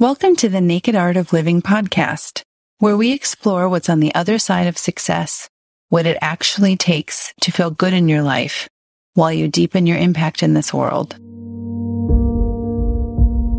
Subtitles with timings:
[0.00, 2.40] Welcome to the Naked Art of Living podcast,
[2.78, 5.46] where we explore what's on the other side of success,
[5.90, 8.66] what it actually takes to feel good in your life
[9.12, 11.16] while you deepen your impact in this world.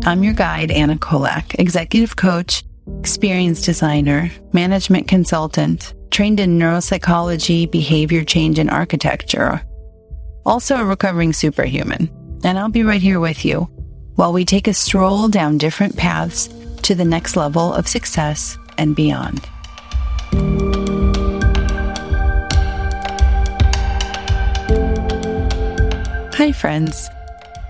[0.04, 2.64] I'm your guide, Anna Kolak, executive coach,
[2.98, 9.62] experience designer, management consultant, trained in neuropsychology, behavior change, and architecture.
[10.44, 12.10] Also a recovering superhuman.
[12.42, 13.68] And I'll be right here with you
[14.16, 16.48] while we take a stroll down different paths
[16.82, 19.48] to the next level of success and beyond.
[26.34, 27.08] Hi, friends.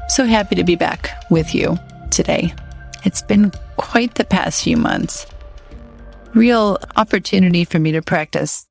[0.08, 1.78] So happy to be back with you
[2.10, 2.54] today.
[3.04, 5.26] It's been quite the past few months.
[6.34, 8.66] Real opportunity for me to practice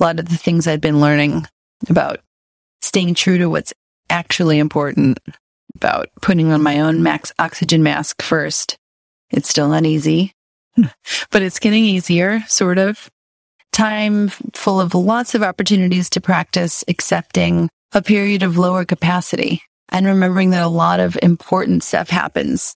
[0.00, 1.46] a lot of the things I've been learning
[1.88, 2.20] about
[2.80, 3.74] staying true to what's
[4.08, 5.18] actually important
[5.74, 8.76] about putting on my own max oxygen mask first.
[9.30, 10.32] It's still not easy,
[11.30, 13.10] but it's getting easier, sort of.
[13.72, 20.06] Time full of lots of opportunities to practice accepting a period of lower capacity and
[20.06, 22.74] remembering that a lot of important stuff happens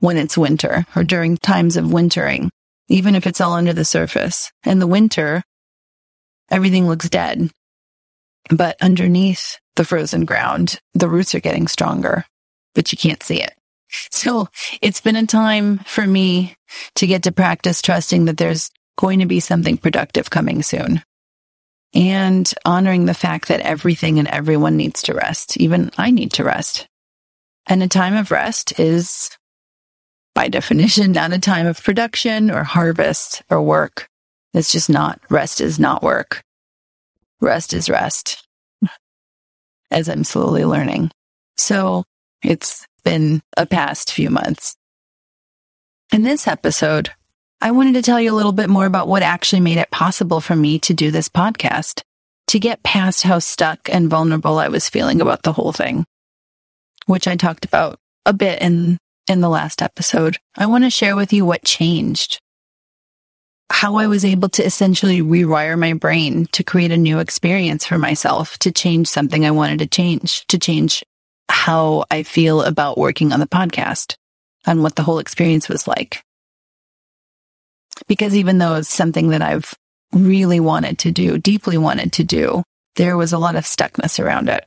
[0.00, 2.50] when it's winter or during times of wintering,
[2.88, 4.50] even if it's all under the surface.
[4.64, 5.42] In the winter,
[6.50, 7.50] everything looks dead.
[8.48, 12.26] But underneath the frozen ground, the roots are getting stronger,
[12.74, 13.54] but you can't see it.
[14.10, 14.46] So
[14.82, 16.54] it's been a time for me
[16.96, 21.02] to get to practice trusting that there's going to be something productive coming soon
[21.94, 25.56] and honoring the fact that everything and everyone needs to rest.
[25.56, 26.86] Even I need to rest.
[27.66, 29.30] And a time of rest is
[30.34, 34.10] by definition not a time of production or harvest or work.
[34.52, 35.22] It's just not.
[35.30, 36.42] Rest is not work.
[37.40, 38.46] Rest is rest
[39.90, 41.10] as I'm slowly learning.
[41.56, 42.04] So
[42.42, 44.76] it's been a past few months.
[46.12, 47.10] In this episode,
[47.60, 50.40] I wanted to tell you a little bit more about what actually made it possible
[50.40, 52.02] for me to do this podcast,
[52.48, 56.04] to get past how stuck and vulnerable I was feeling about the whole thing,
[57.06, 60.38] which I talked about a bit in, in the last episode.
[60.56, 62.40] I want to share with you what changed
[63.70, 67.98] how I was able to essentially rewire my brain to create a new experience for
[67.98, 71.04] myself, to change something I wanted to change, to change
[71.48, 74.16] how I feel about working on the podcast
[74.66, 76.22] and what the whole experience was like.
[78.08, 79.72] Because even though it's something that I've
[80.12, 82.64] really wanted to do, deeply wanted to do,
[82.96, 84.66] there was a lot of stuckness around it.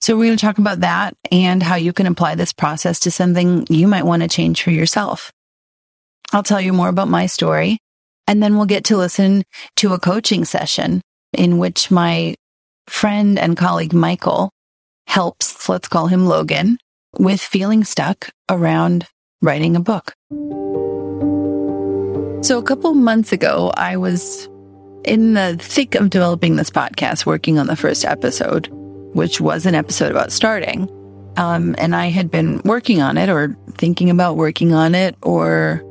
[0.00, 3.10] So we're going to talk about that and how you can apply this process to
[3.10, 5.30] something you might want to change for yourself.
[6.32, 7.78] I'll tell you more about my story
[8.26, 9.44] and then we'll get to listen
[9.76, 11.00] to a coaching session
[11.32, 12.34] in which my
[12.86, 14.50] friend and colleague Michael
[15.06, 16.78] helps, let's call him Logan,
[17.18, 19.06] with feeling stuck around
[19.42, 20.14] writing a book.
[22.44, 24.48] So a couple months ago, I was
[25.04, 28.68] in the thick of developing this podcast, working on the first episode,
[29.14, 30.88] which was an episode about starting.
[31.36, 35.82] Um, and I had been working on it or thinking about working on it or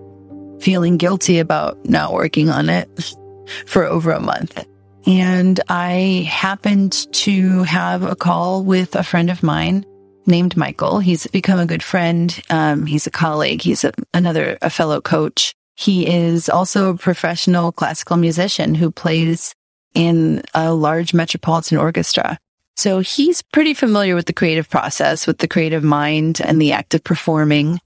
[0.60, 3.16] feeling guilty about not working on it
[3.66, 4.66] for over a month.
[5.06, 9.86] And I happened to have a call with a friend of mine
[10.26, 11.00] named Michael.
[11.00, 12.42] He's become a good friend.
[12.50, 13.62] Um, he's a colleague.
[13.62, 15.54] He's a, another, a fellow coach.
[15.76, 19.54] He is also a professional classical musician who plays
[19.94, 22.38] in a large metropolitan orchestra.
[22.76, 26.94] So he's pretty familiar with the creative process, with the creative mind and the act
[26.94, 27.80] of performing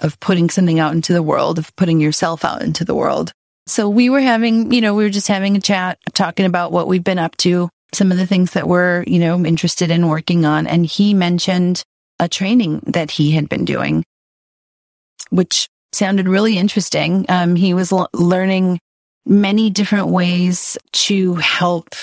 [0.00, 3.32] of putting something out into the world, of putting yourself out into the world.
[3.66, 6.86] So we were having, you know, we were just having a chat, talking about what
[6.86, 10.44] we've been up to, some of the things that we're, you know, interested in working
[10.44, 10.66] on.
[10.66, 11.82] And he mentioned
[12.20, 14.04] a training that he had been doing,
[15.30, 17.26] which sounded really interesting.
[17.28, 18.78] Um, he was l- learning
[19.24, 21.94] many different ways to help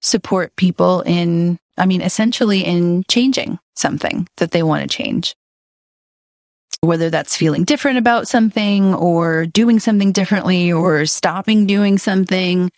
[0.00, 5.34] support people in, I mean, essentially in changing something that they want to change
[6.84, 12.70] whether that's feeling different about something or doing something differently or stopping doing something.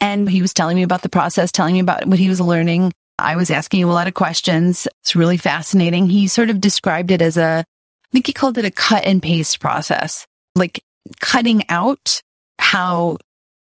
[0.00, 2.92] And he was telling me about the process, telling me about what he was learning.
[3.18, 4.88] I was asking him a lot of questions.
[5.00, 6.08] It's really fascinating.
[6.08, 9.22] He sort of described it as a, I think he called it a cut and
[9.22, 10.82] paste process, like
[11.20, 12.22] cutting out
[12.58, 13.18] how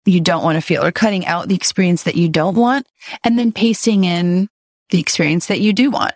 [0.07, 2.87] you don't want to feel or cutting out the experience that you don't want
[3.23, 4.49] and then pasting in
[4.91, 6.15] the experience that you do want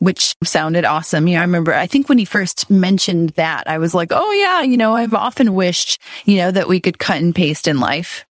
[0.00, 1.28] which sounded awesome.
[1.28, 4.32] You know, I remember, I think when he first mentioned that, I was like, oh
[4.32, 7.78] yeah, you know, I've often wished, you know, that we could cut and paste in
[7.80, 8.24] life.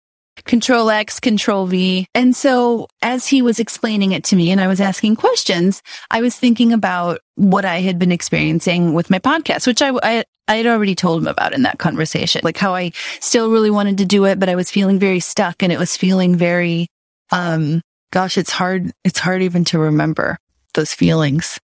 [0.46, 2.08] control X, control V.
[2.14, 6.22] And so as he was explaining it to me and I was asking questions, I
[6.22, 10.56] was thinking about what I had been experiencing with my podcast, which I, I, I
[10.56, 14.06] had already told him about in that conversation, like how I still really wanted to
[14.06, 16.88] do it, but I was feeling very stuck and it was feeling very,
[17.32, 17.82] um,
[18.12, 18.92] gosh, it's hard.
[19.04, 20.38] It's hard even to remember
[20.74, 21.60] those feelings.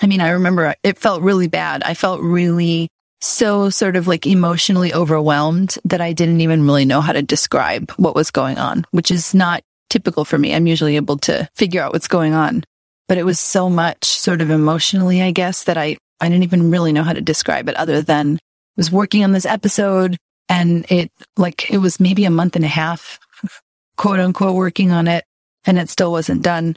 [0.00, 1.82] I mean, I remember it felt really bad.
[1.82, 2.88] I felt really
[3.20, 7.90] so sort of like emotionally overwhelmed that I didn't even really know how to describe
[7.92, 10.54] what was going on, which is not typical for me.
[10.54, 12.64] I'm usually able to figure out what's going on,
[13.06, 16.70] but it was so much sort of emotionally, I guess, that I, I didn't even
[16.70, 18.38] really know how to describe it other than I
[18.76, 20.16] was working on this episode
[20.48, 23.20] and it like it was maybe a month and a half,
[23.96, 25.24] quote unquote, working on it
[25.64, 26.76] and it still wasn't done.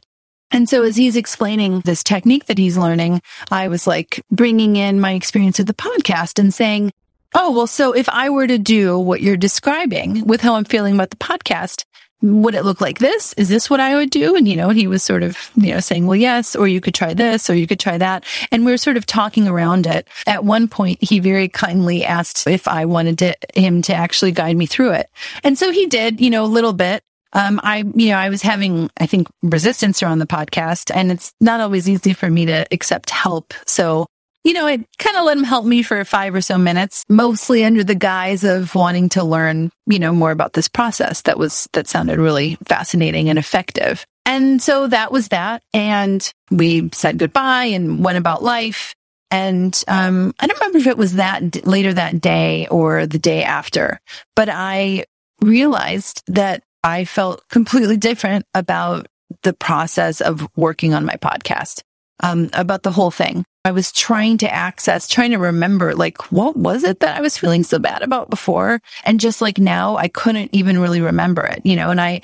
[0.56, 3.22] And so as he's explaining this technique that he's learning,
[3.52, 6.94] I was like bringing in my experience of the podcast and saying,
[7.34, 10.94] Oh, well, so if I were to do what you're describing with how I'm feeling
[10.94, 11.84] about the podcast,
[12.22, 13.34] would it look like this?
[13.34, 14.38] Is this what I would do?
[14.38, 16.96] And, you know, he was sort of, you know, saying, well, yes, or you could
[16.96, 18.24] try this, or you could try that.
[18.50, 20.08] And we were sort of talking around it.
[20.26, 24.56] At one point, he very kindly asked if I wanted to, him to actually guide
[24.56, 25.10] me through it.
[25.44, 27.04] And so he did, you know, a little bit.
[27.36, 31.34] Um, I, you know, I was having, I think, resistance around the podcast and it's
[31.42, 33.54] not always easy for me to accept help.
[33.68, 34.08] So,
[34.46, 37.66] you know, I kind of let him help me for five or so minutes, mostly
[37.66, 41.68] under the guise of wanting to learn, you know, more about this process that was,
[41.74, 44.06] that sounded really fascinating and effective.
[44.26, 45.62] And so that was that.
[45.74, 48.96] And we said goodbye and went about life.
[49.30, 53.20] And um, I don't remember if it was that d- later that day or the
[53.20, 54.00] day after,
[54.36, 55.06] but I
[55.42, 59.08] realized that I felt completely different about
[59.42, 61.82] the process of working on my podcast,
[62.22, 63.44] um, about the whole thing.
[63.66, 67.40] I was trying to access, trying to remember, like, what was it that I was
[67.40, 68.80] feeling so bad about before?
[69.04, 72.22] And just like now, I couldn't even really remember it, you know, and I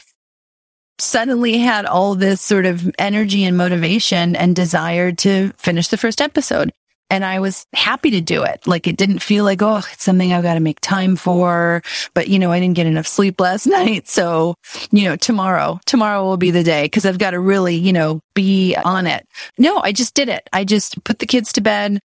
[1.00, 6.22] suddenly had all this sort of energy and motivation and desire to finish the first
[6.22, 6.72] episode.
[7.12, 8.66] And I was happy to do it.
[8.66, 11.84] Like it didn't feel like, oh, it's something I've got to make time for.
[12.14, 14.08] But, you know, I didn't get enough sleep last night.
[14.08, 14.56] So,
[14.92, 18.22] you know, tomorrow, tomorrow will be the day because I've got to really, you know,
[18.34, 19.28] be on it.
[19.58, 20.48] No, I just did it.
[20.54, 22.00] I just put the kids to bed,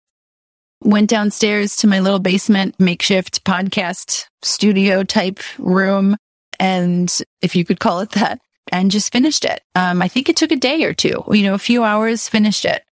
[0.81, 6.15] went downstairs to my little basement makeshift podcast studio type room.
[6.61, 8.39] And if you could call it that,
[8.71, 9.61] and just finished it.
[9.75, 12.63] Um, I think it took a day or two, you know, a few hours, finished
[12.63, 12.83] it.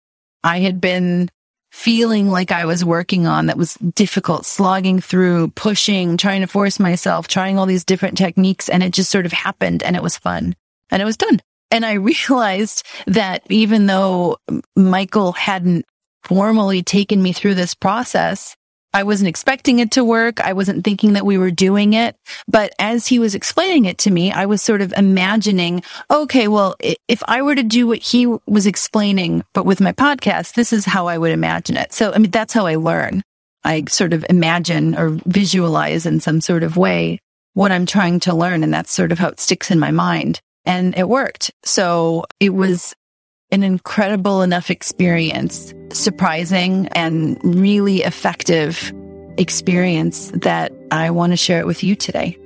[0.43, 1.29] I had been
[1.71, 6.79] feeling like I was working on that was difficult, slogging through, pushing, trying to force
[6.79, 8.69] myself, trying all these different techniques.
[8.69, 10.55] And it just sort of happened and it was fun
[10.91, 11.41] and it was done.
[11.71, 14.37] And I realized that even though
[14.75, 15.85] Michael hadn't
[16.23, 18.55] formally taken me through this process,
[18.93, 20.41] I wasn't expecting it to work.
[20.41, 22.15] I wasn't thinking that we were doing it.
[22.47, 26.75] But as he was explaining it to me, I was sort of imagining, okay, well,
[27.07, 30.85] if I were to do what he was explaining, but with my podcast, this is
[30.85, 31.93] how I would imagine it.
[31.93, 33.23] So, I mean, that's how I learn.
[33.63, 37.19] I sort of imagine or visualize in some sort of way
[37.53, 38.63] what I'm trying to learn.
[38.63, 40.41] And that's sort of how it sticks in my mind.
[40.65, 41.51] And it worked.
[41.63, 42.93] So it was
[43.51, 48.93] an incredible enough experience, surprising and really effective
[49.37, 52.37] experience that I want to share it with you today.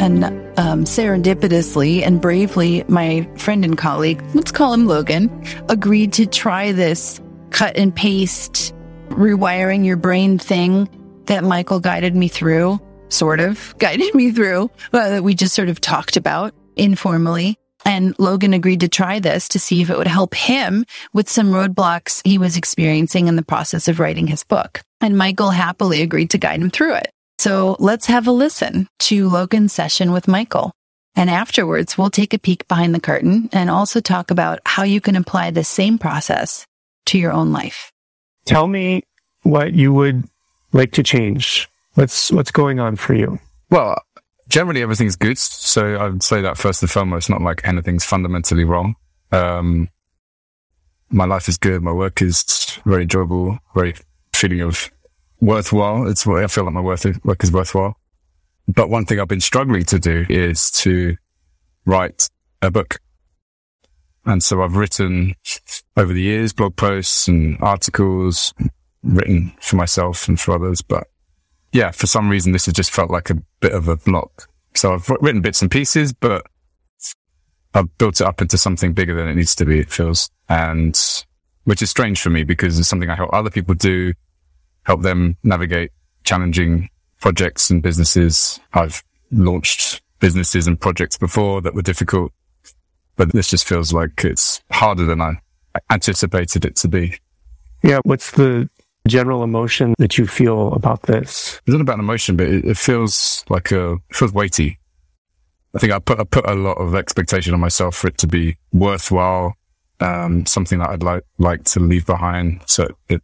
[0.00, 0.24] And
[0.58, 6.72] um, serendipitously and bravely, my friend and colleague, let's call him Logan, agreed to try
[6.72, 7.20] this
[7.50, 8.74] cut and paste,
[9.08, 10.88] rewiring your brain thing
[11.26, 15.68] that Michael guided me through, sort of guided me through, uh, that we just sort
[15.68, 17.58] of talked about informally.
[17.84, 21.50] And Logan agreed to try this to see if it would help him with some
[21.50, 24.82] roadblocks he was experiencing in the process of writing his book.
[25.00, 27.10] And Michael happily agreed to guide him through it.
[27.38, 30.72] So let's have a listen to Logan's session with Michael.
[31.14, 35.00] And afterwards, we'll take a peek behind the curtain and also talk about how you
[35.00, 36.66] can apply the same process
[37.06, 37.90] to your own life.
[38.44, 39.02] Tell me
[39.42, 40.24] what you would
[40.72, 41.68] like to change.
[41.94, 43.38] What's, what's going on for you?
[43.70, 44.02] Well,
[44.52, 45.38] generally everything's good.
[45.38, 48.94] So I would say that first and foremost, not like anything's fundamentally wrong.
[49.32, 49.88] Um,
[51.10, 51.82] my life is good.
[51.82, 53.94] My work is very enjoyable, very
[54.34, 54.90] feeling of
[55.40, 56.06] worthwhile.
[56.06, 57.96] It's what I feel like my work, work is worthwhile.
[58.68, 61.16] But one thing I've been struggling to do is to
[61.86, 62.28] write
[62.60, 63.00] a book.
[64.26, 65.34] And so I've written
[65.96, 68.52] over the years blog posts and articles
[69.02, 71.08] written for myself and for others, but
[71.72, 74.48] yeah, for some reason, this has just felt like a bit of a block.
[74.74, 76.46] So I've written bits and pieces, but
[77.74, 80.30] I've built it up into something bigger than it needs to be, it feels.
[80.48, 80.98] And
[81.64, 84.12] which is strange for me because it's something I help other people do,
[84.84, 85.90] help them navigate
[86.24, 88.60] challenging projects and businesses.
[88.74, 92.32] I've launched businesses and projects before that were difficult,
[93.16, 95.40] but this just feels like it's harder than I
[95.90, 97.18] anticipated it to be.
[97.82, 98.00] Yeah.
[98.04, 98.68] What's the
[99.08, 101.60] general emotion that you feel about this?
[101.66, 104.78] It's not about emotion, but it, it feels like a, feels weighty.
[105.74, 108.26] I think I put, I put a lot of expectation on myself for it to
[108.26, 109.54] be worthwhile,
[110.00, 112.60] um, something that I'd like, like to leave behind.
[112.66, 113.22] So it,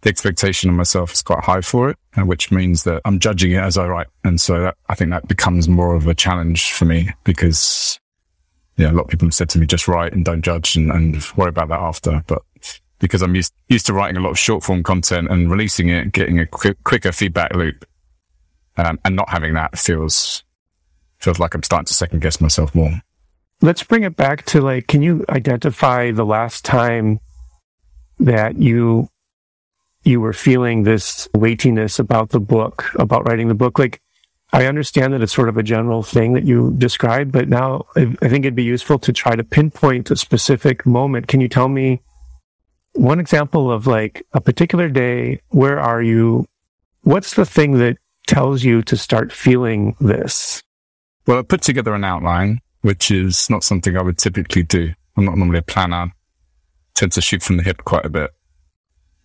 [0.00, 3.58] the expectation on myself is quite high for it, which means that I'm judging it
[3.58, 4.08] as I write.
[4.24, 8.00] And so that, I think that becomes more of a challenge for me because,
[8.76, 10.90] yeah, a lot of people have said to me, just write and don't judge and,
[10.90, 12.24] and worry about that after.
[12.26, 12.42] But
[13.02, 16.12] because I'm used, used to writing a lot of short form content and releasing it,
[16.12, 17.84] getting a quick, quicker feedback loop,
[18.78, 20.42] um, and not having that feels,
[21.18, 23.02] feels like I'm starting to second guess myself more.
[23.60, 27.20] Let's bring it back to like, can you identify the last time
[28.18, 29.08] that you
[30.04, 33.78] you were feeling this weightiness about the book, about writing the book.
[33.78, 34.00] Like,
[34.52, 38.04] I understand that it's sort of a general thing that you described, but now I
[38.04, 41.28] think it'd be useful to try to pinpoint a specific moment.
[41.28, 42.02] Can you tell me
[42.94, 45.40] one example of like a particular day?
[45.48, 46.46] Where are you?
[47.02, 47.96] What's the thing that
[48.26, 50.62] tells you to start feeling this?
[51.26, 54.92] Well, I put together an outline, which is not something I would typically do.
[55.16, 55.96] I'm not normally a planner.
[55.96, 56.10] I
[56.94, 58.30] tend to shoot from the hip quite a bit.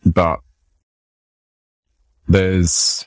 [0.05, 0.39] But
[2.27, 3.05] there's,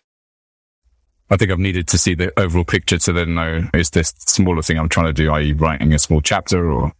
[1.30, 4.62] I think I've needed to see the overall picture to then know is this smaller
[4.62, 5.52] thing I'm trying to do, i.e.
[5.52, 6.92] writing a small chapter or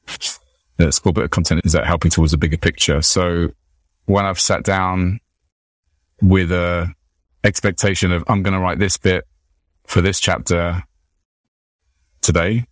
[0.82, 3.02] a small bit of content, is that helping towards a bigger picture?
[3.02, 3.52] So
[4.06, 5.20] when I've sat down
[6.22, 6.92] with a
[7.44, 9.26] expectation of I'm going to write this bit
[9.86, 10.82] for this chapter
[12.20, 12.66] today,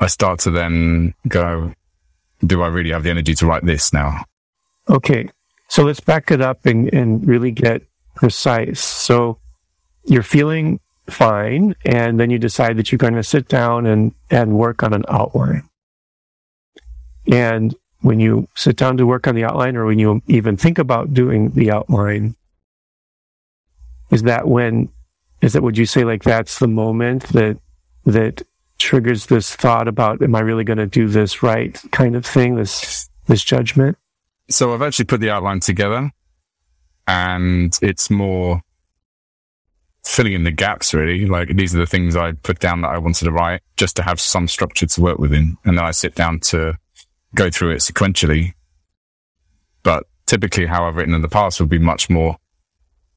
[0.00, 1.72] I start to then go,
[2.46, 4.24] do I really have the energy to write this now?
[4.88, 5.28] Okay.
[5.68, 7.82] So let's back it up and, and really get
[8.14, 8.80] precise.
[8.80, 9.38] So
[10.04, 14.52] you're feeling fine, and then you decide that you're going to sit down and, and
[14.52, 15.67] work on an outline.
[17.30, 20.78] And when you sit down to work on the outline, or when you even think
[20.78, 22.36] about doing the outline,
[24.10, 24.88] is that when,
[25.42, 27.58] is that, would you say like that's the moment that,
[28.06, 28.42] that
[28.78, 32.54] triggers this thought about, am I really going to do this right kind of thing,
[32.54, 33.98] this, this judgment?
[34.48, 36.10] So I've actually put the outline together
[37.06, 38.62] and it's more
[40.04, 41.26] filling in the gaps really.
[41.26, 44.02] Like these are the things I put down that I wanted to write just to
[44.02, 45.58] have some structure to work within.
[45.64, 46.78] And then I sit down to
[47.34, 48.54] go through it sequentially.
[49.82, 52.36] But typically how I've written in the past would be much more,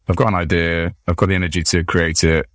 [0.08, 0.94] I've got an idea.
[1.08, 2.48] I've got the energy to create it.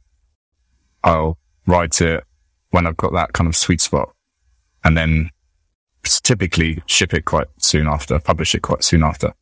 [1.04, 2.25] I'll write it
[2.70, 4.12] when I've got that kind of sweet spot
[4.84, 5.30] and then
[6.02, 9.32] typically ship it quite soon after, publish it quite soon after.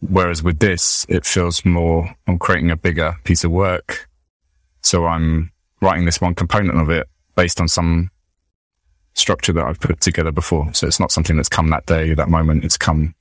[0.00, 4.08] Whereas with this, it feels more, I'm creating a bigger piece of work.
[4.80, 8.10] So I'm writing this one component of it based on some
[9.14, 10.72] structure that I've put together before.
[10.74, 12.64] So it's not something that's come that day, that moment.
[12.64, 13.14] It's come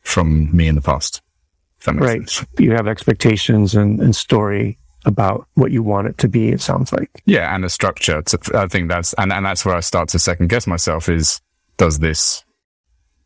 [0.00, 1.22] from me in the past.
[1.86, 2.28] right.
[2.28, 2.46] Sense.
[2.58, 6.48] You have expectations and, and story about what you want it to be.
[6.48, 7.10] It sounds like.
[7.26, 7.54] Yeah.
[7.54, 8.22] And a structure.
[8.22, 11.40] To, I think that's, and, and that's where I start to second guess myself is,
[11.76, 12.44] does this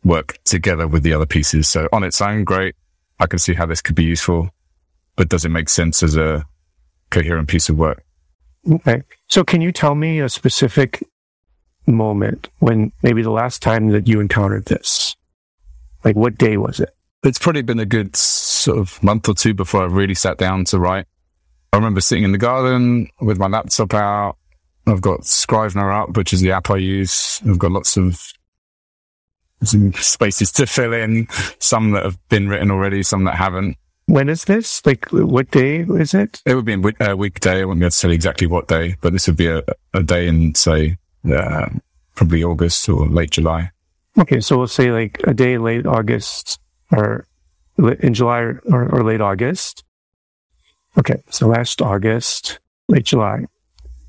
[0.04, 1.68] work together with the other pieces.
[1.68, 2.74] So on its own, great.
[3.20, 4.50] I can see how this could be useful,
[5.16, 6.44] but does it make sense as a
[7.10, 8.04] coherent piece of work?
[8.70, 9.02] Okay.
[9.28, 11.02] So can you tell me a specific
[11.88, 15.16] moment when maybe the last time that you encountered this?
[16.04, 16.94] Like what day was it?
[17.24, 20.64] It's probably been a good sort of month or two before I really sat down
[20.66, 21.06] to write.
[21.72, 24.36] I remember sitting in the garden with my laptop out.
[24.86, 27.42] I've got Scrivener up, which is the app I use.
[27.46, 28.32] I've got lots of
[29.62, 31.26] some spaces to fill in,
[31.58, 33.76] some that have been written already, some that haven't.
[34.06, 34.84] When is this?
[34.86, 36.40] Like, what day is it?
[36.46, 37.60] It would be a uh, weekday.
[37.60, 39.62] I wouldn't be able to tell you exactly what day, but this would be a,
[39.92, 40.96] a day in, say,
[41.30, 41.68] uh,
[42.14, 43.70] probably August or late July.
[44.18, 46.58] Okay, so we'll say like a day late August
[46.90, 47.26] or
[47.78, 49.84] in July or, or late August.
[50.98, 52.58] Okay, so last August,
[52.88, 53.44] late July,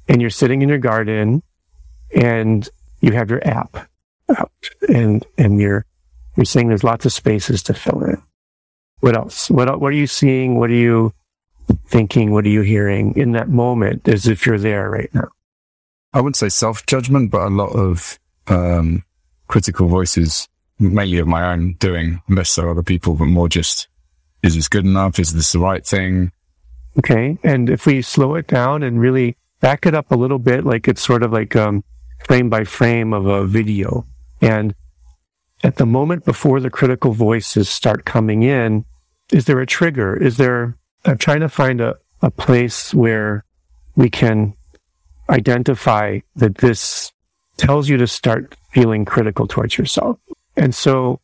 [0.08, 1.44] and you're sitting in your garden
[2.16, 2.68] and
[3.02, 3.88] you have your app
[4.36, 4.52] out
[4.88, 5.86] and, and you're,
[6.36, 8.22] you're saying there's lots of spaces to fill in.
[9.02, 9.50] What else?
[9.50, 10.58] What, what are you seeing?
[10.58, 11.14] What are you
[11.86, 12.32] thinking?
[12.32, 15.30] What are you hearing in that moment as if you're there right now?
[16.14, 19.04] I wouldn't say self judgment, but a lot of, um,
[19.48, 20.48] critical voices,
[20.80, 23.88] mainly of my own doing, less so other people, but more just,
[24.44, 25.20] is this good enough?
[25.20, 26.32] Is this the right thing?
[26.98, 27.38] Okay.
[27.44, 30.88] And if we slow it down and really back it up a little bit, like
[30.88, 31.84] it's sort of like, um,
[32.26, 34.06] frame by frame of a video,
[34.42, 34.74] and
[35.64, 38.86] at the moment before the critical voices start coming in,
[39.32, 40.16] is there a trigger?
[40.16, 40.76] Is there,
[41.06, 43.46] I'm trying to find a, a place where
[43.96, 44.54] we can
[45.30, 47.12] identify that this
[47.58, 50.18] tells you to start feeling critical towards yourself.
[50.56, 51.20] And so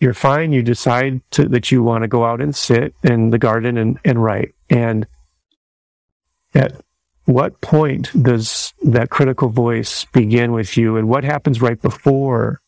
[0.00, 0.52] you're fine.
[0.52, 3.98] You decide to, that you want to go out and sit in the garden and,
[4.04, 4.54] and write.
[4.68, 5.06] And
[6.54, 6.80] at
[7.24, 10.96] what point does that critical voice begin with you?
[10.96, 12.60] And what happens right before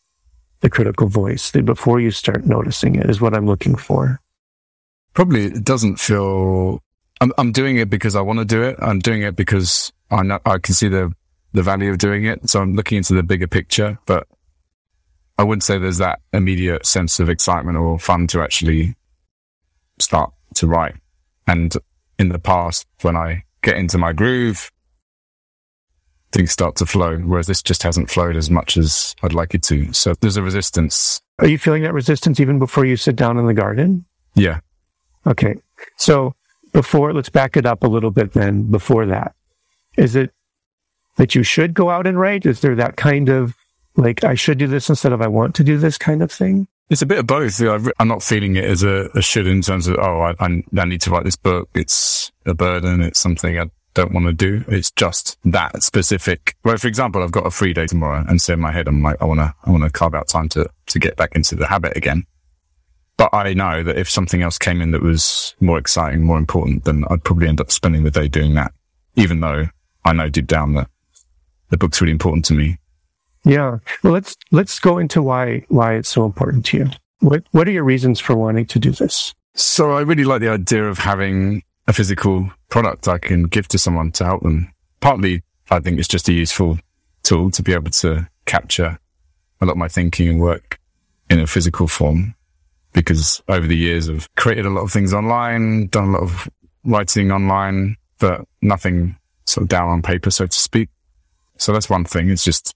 [0.61, 4.21] the critical voice, before you start noticing it, is what I'm looking for.
[5.13, 6.81] Probably it doesn't feel.
[7.21, 8.77] I'm, I'm doing it because I want to do it.
[8.79, 11.13] I'm doing it because I know I can see the
[11.53, 12.49] the value of doing it.
[12.49, 14.27] So I'm looking into the bigger picture, but
[15.37, 18.95] I wouldn't say there's that immediate sense of excitement or fun to actually
[19.99, 20.95] start to write.
[21.47, 21.73] And
[22.19, 24.71] in the past, when I get into my groove,
[26.31, 29.63] things start to flow, whereas this just hasn't flowed as much as I'd like it
[29.63, 29.93] to.
[29.93, 31.21] So there's a resistance.
[31.39, 34.05] Are you feeling that resistance even before you sit down in the garden?
[34.35, 34.59] Yeah.
[35.25, 35.55] Okay.
[35.97, 36.33] So
[36.73, 39.33] before, let's back it up a little bit then before that.
[39.97, 40.31] Is it
[41.17, 42.45] that you should go out and write?
[42.45, 43.55] Is there that kind of
[43.95, 46.67] like, I should do this instead of I want to do this kind of thing?
[46.89, 47.59] It's a bit of both.
[47.99, 51.01] I'm not feeling it as a, a should in terms of, oh, I, I, need
[51.01, 51.69] to write this book.
[51.73, 53.01] It's a burden.
[53.01, 54.63] It's something I don't want to do.
[54.67, 56.55] It's just that specific.
[56.63, 59.01] Well, for example, I've got a free day tomorrow and so in my head, I'm
[59.01, 61.55] like, I want to, I want to carve out time to, to get back into
[61.55, 62.25] the habit again.
[63.17, 66.83] But I know that if something else came in that was more exciting, more important,
[66.83, 68.73] then I'd probably end up spending the day doing that,
[69.15, 69.69] even though
[70.05, 70.89] I know deep down that
[71.69, 72.77] the book's really important to me.
[73.43, 73.79] Yeah.
[74.03, 76.89] Well, let's, let's go into why, why it's so important to you.
[77.19, 79.33] What, what are your reasons for wanting to do this?
[79.55, 83.77] So I really like the idea of having a physical product I can give to
[83.77, 84.71] someone to help them.
[84.99, 86.79] Partly, I think it's just a useful
[87.23, 88.99] tool to be able to capture
[89.61, 90.79] a lot of my thinking and work
[91.29, 92.35] in a physical form
[92.93, 96.49] because over the years I've created a lot of things online, done a lot of
[96.83, 100.89] writing online, but nothing sort of down on paper, so to speak.
[101.57, 102.29] So that's one thing.
[102.29, 102.75] It's just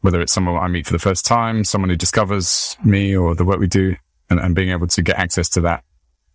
[0.00, 3.44] whether it's someone I meet for the first time, someone who discovers me or the
[3.44, 3.96] work we do
[4.28, 5.82] and, and being able to get access to that.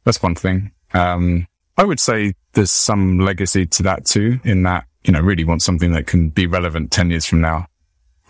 [0.05, 0.71] That's one thing.
[0.93, 5.43] Um, I would say there's some legacy to that too, in that, you know, really
[5.43, 7.67] want something that can be relevant 10 years from now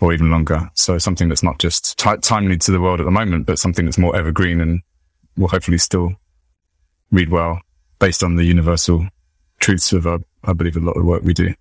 [0.00, 0.70] or even longer.
[0.74, 3.84] So something that's not just t- timely to the world at the moment, but something
[3.84, 4.82] that's more evergreen and
[5.36, 6.12] will hopefully still
[7.10, 7.60] read well
[7.98, 9.06] based on the universal
[9.58, 11.54] truths of, uh, I believe, a lot of work we do.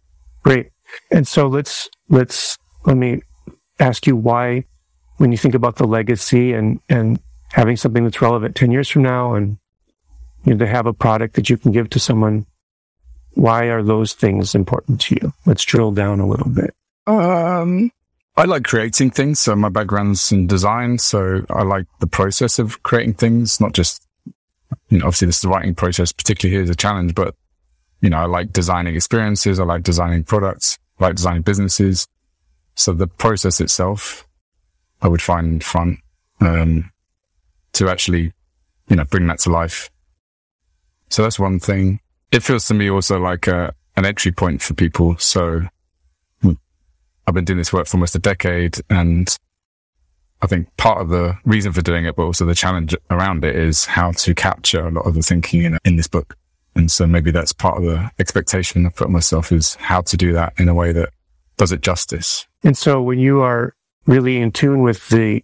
[0.44, 0.72] Great.
[1.12, 3.22] And so let's, let's, let me
[3.80, 4.65] ask you why,
[5.18, 7.20] when you think about the legacy and, and
[7.52, 9.58] having something that's relevant 10 years from now and
[10.46, 12.46] you know, to have a product that you can give to someone,
[13.34, 15.34] why are those things important to you?
[15.46, 16.74] Let's drill down a little bit.
[17.08, 17.92] Um,
[18.38, 19.39] I like creating things.
[19.39, 20.98] So my background's in design.
[20.98, 24.06] So I like the process of creating things, not just,
[24.89, 27.36] you know, obviously this is the writing process, particularly here is a challenge, but,
[28.01, 29.59] you know, I like designing experiences.
[29.59, 32.07] I like designing products, I like designing businesses.
[32.75, 34.25] So the process itself,
[35.01, 35.97] I would find fun,
[36.39, 36.91] um,
[37.73, 38.31] to actually,
[38.88, 39.89] you know, bring that to life.
[41.09, 41.99] So that's one thing.
[42.31, 45.17] It feels to me also like a, an entry point for people.
[45.17, 45.63] So
[47.29, 49.38] I've been doing this work for almost a decade and
[50.41, 53.55] I think part of the reason for doing it, but also the challenge around it
[53.55, 56.38] is how to capture a lot of the thinking in, in this book.
[56.80, 60.32] And so maybe that's part of the expectation I've put myself is how to do
[60.32, 61.10] that in a way that
[61.58, 62.48] does it justice.
[62.63, 65.44] And so when you are really in tune with the,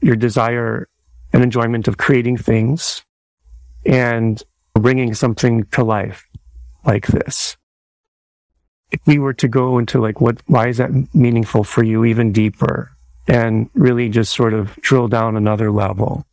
[0.00, 0.88] your desire
[1.32, 3.04] and enjoyment of creating things
[3.86, 4.42] and
[4.74, 6.26] bringing something to life
[6.84, 7.56] like this,
[8.90, 12.32] if we were to go into like what why is that meaningful for you even
[12.32, 12.90] deeper
[13.28, 16.26] and really just sort of drill down another level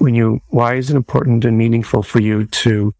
[0.00, 2.92] when you why is it important and meaningful for you to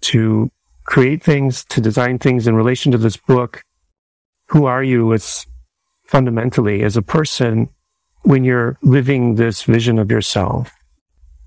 [0.00, 0.50] to
[0.84, 3.62] create things to design things in relation to this book
[4.48, 5.46] who are you as
[6.04, 7.68] fundamentally as a person
[8.22, 10.70] when you're living this vision of yourself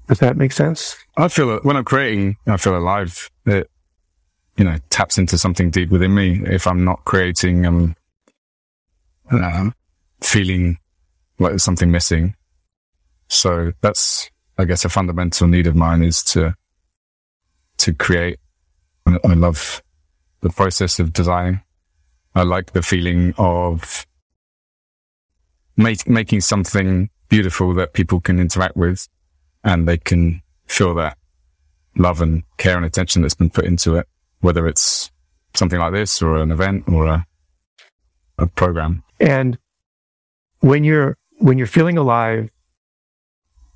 [0.07, 3.69] does that make sense i feel when i'm creating i feel alive it,
[4.57, 6.41] you know, taps into something deep within me.
[6.45, 7.95] If I'm not creating, I'm
[9.31, 9.69] uh,
[10.21, 10.79] feeling
[11.39, 12.35] like there's something missing.
[13.29, 16.55] So that's, I guess, a fundamental need of mine is to,
[17.77, 18.39] to create.
[19.05, 19.81] I love
[20.41, 21.61] the process of designing.
[22.35, 24.05] I like the feeling of
[25.75, 29.07] make, making something beautiful that people can interact with
[29.63, 31.17] and they can feel that
[31.95, 34.07] love and care and attention that's been put into it
[34.41, 35.11] whether it's
[35.53, 37.25] something like this or an event or a,
[38.37, 39.03] a program.
[39.19, 39.57] And
[40.59, 42.49] when you're, when you're feeling alive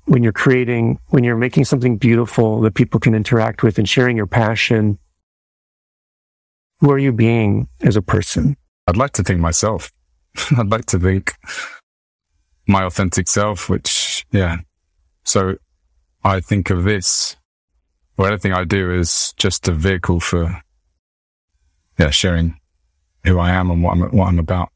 [0.06, 4.16] when you're creating, when you're making something beautiful that people can interact with and sharing
[4.16, 4.98] your passion,
[6.80, 8.56] who are you being as a person?
[8.86, 9.92] I'd like to think myself.
[10.58, 11.34] I'd like to think
[12.66, 14.58] my authentic self, which, yeah.
[15.24, 15.56] So
[16.24, 17.36] I think of this,
[18.18, 20.60] or anything I do is just a vehicle for,
[21.98, 22.58] yeah, sharing
[23.24, 24.70] who I am and what I'm, what I'm about.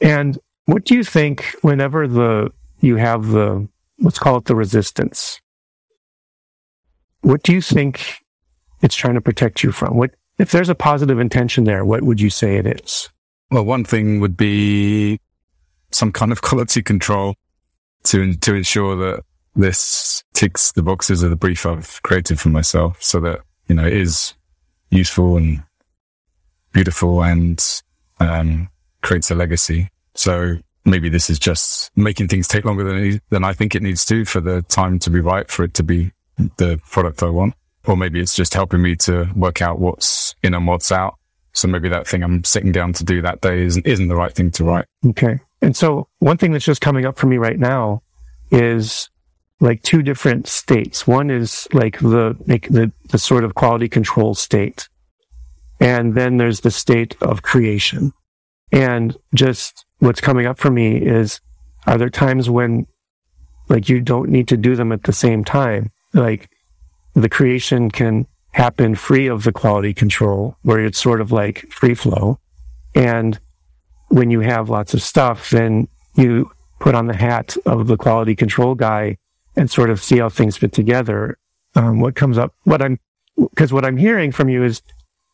[0.00, 3.68] And what do you think whenever the, you have the,
[3.98, 5.40] let's call it the resistance?
[7.22, 8.22] What do you think
[8.82, 9.96] it's trying to protect you from?
[9.96, 13.08] What, if there's a positive intention there, what would you say it is?
[13.50, 15.18] Well, one thing would be
[15.90, 17.34] some kind of quality control
[18.04, 19.24] to, to ensure that
[19.56, 23.86] this ticks the boxes of the brief I've created for myself so that, you know,
[23.86, 24.34] it is
[24.90, 25.62] useful and
[26.72, 27.82] beautiful and,
[28.20, 28.68] um,
[29.02, 29.90] creates a legacy.
[30.14, 34.04] So maybe this is just making things take longer than, than I think it needs
[34.06, 36.12] to for the time to be right for it to be
[36.56, 37.54] the product I want.
[37.86, 41.16] Or maybe it's just helping me to work out what's in and what's out.
[41.52, 44.32] So maybe that thing I'm sitting down to do that day isn't, isn't the right
[44.32, 44.86] thing to write.
[45.06, 45.40] Okay.
[45.62, 48.02] And so one thing that's just coming up for me right now
[48.50, 49.10] is
[49.60, 51.06] like two different states.
[51.06, 54.88] One is like the, like the, the sort of quality control state.
[55.80, 58.12] And then there's the state of creation.
[58.70, 61.40] And just what's coming up for me is,
[61.86, 62.86] are there times when
[63.68, 65.90] like you don't need to do them at the same time?
[66.14, 66.50] Like
[67.14, 71.94] the creation can happen free of the quality control where it's sort of like free
[71.94, 72.38] flow.
[72.94, 73.38] And
[74.08, 78.34] when you have lots of stuff, then you put on the hat of the quality
[78.34, 79.18] control guy
[79.56, 81.38] and sort of see how things fit together.
[81.74, 82.98] Um, what comes up, what I'm,
[83.36, 84.82] because what I'm hearing from you is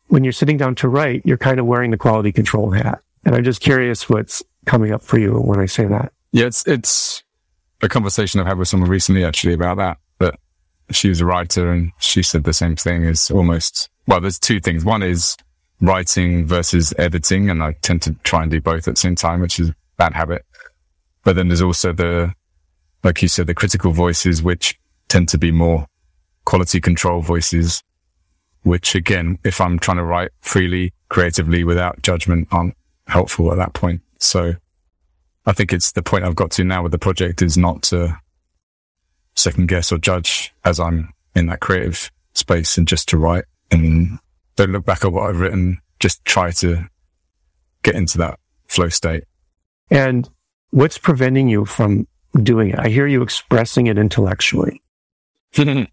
[0.09, 3.01] when you're sitting down to write, you're kind of wearing the quality control hat.
[3.25, 6.13] And I'm just curious what's coming up for you when I say that.
[6.33, 7.23] Yeah, it's, it's
[7.83, 10.35] a conversation I've had with someone recently actually about that, that
[10.91, 14.61] she was a writer and she said the same thing is almost, well, there's two
[14.61, 14.85] things.
[14.85, 15.37] One is
[15.81, 17.51] writing versus editing.
[17.51, 19.75] And I tend to try and do both at the same time, which is a
[19.97, 20.45] bad habit.
[21.23, 22.33] But then there's also the,
[23.03, 25.87] like you said, the critical voices, which tend to be more
[26.45, 27.83] quality control voices,
[28.63, 32.75] which again, if I'm trying to write freely, creatively without judgment aren't
[33.07, 34.01] helpful at that point.
[34.25, 34.55] So
[35.47, 38.19] I think it's the point I've got to now with the project is not to
[39.37, 44.19] second guess or judge as I'm in that creative space and just to write and
[44.57, 45.79] don't look back at what I've written.
[46.01, 46.89] Just try to
[47.83, 49.25] get into that flow state.
[49.91, 50.29] And
[50.71, 52.07] what's preventing you from
[52.43, 52.79] doing it?
[52.79, 54.83] I hear you expressing it intellectually.
[55.59, 55.87] I mean,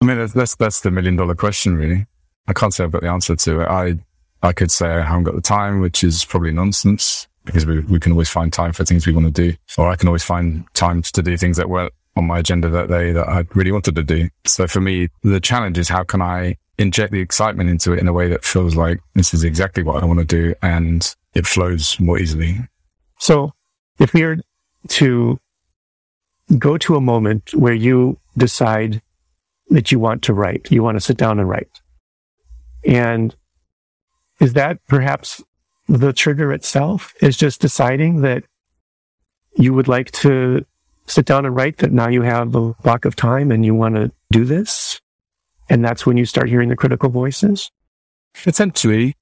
[0.00, 2.06] that's, that's, that's the million dollar question, really.
[2.48, 3.68] I can't say I've got the answer to it.
[3.68, 3.98] I,
[4.46, 7.98] I could say I haven't got the time, which is probably nonsense because we, we
[7.98, 10.64] can always find time for things we want to do, or I can always find
[10.74, 13.96] time to do things that weren't on my agenda that day that I really wanted
[13.96, 14.28] to do.
[14.44, 18.08] So for me, the challenge is how can I inject the excitement into it in
[18.08, 21.46] a way that feels like this is exactly what I want to do and it
[21.46, 22.58] flows more easily.
[23.18, 23.52] So
[23.98, 24.38] if we are
[24.88, 25.40] to
[26.58, 29.02] go to a moment where you decide
[29.70, 31.80] that you want to write, you want to sit down and write.
[32.84, 33.34] And
[34.40, 35.42] is that perhaps
[35.88, 38.44] the trigger itself is just deciding that
[39.56, 40.64] you would like to
[41.06, 43.94] sit down and write that now you have a block of time and you want
[43.94, 45.00] to do this?
[45.68, 47.70] And that's when you start hearing the critical voices?
[48.44, 49.14] Essentially,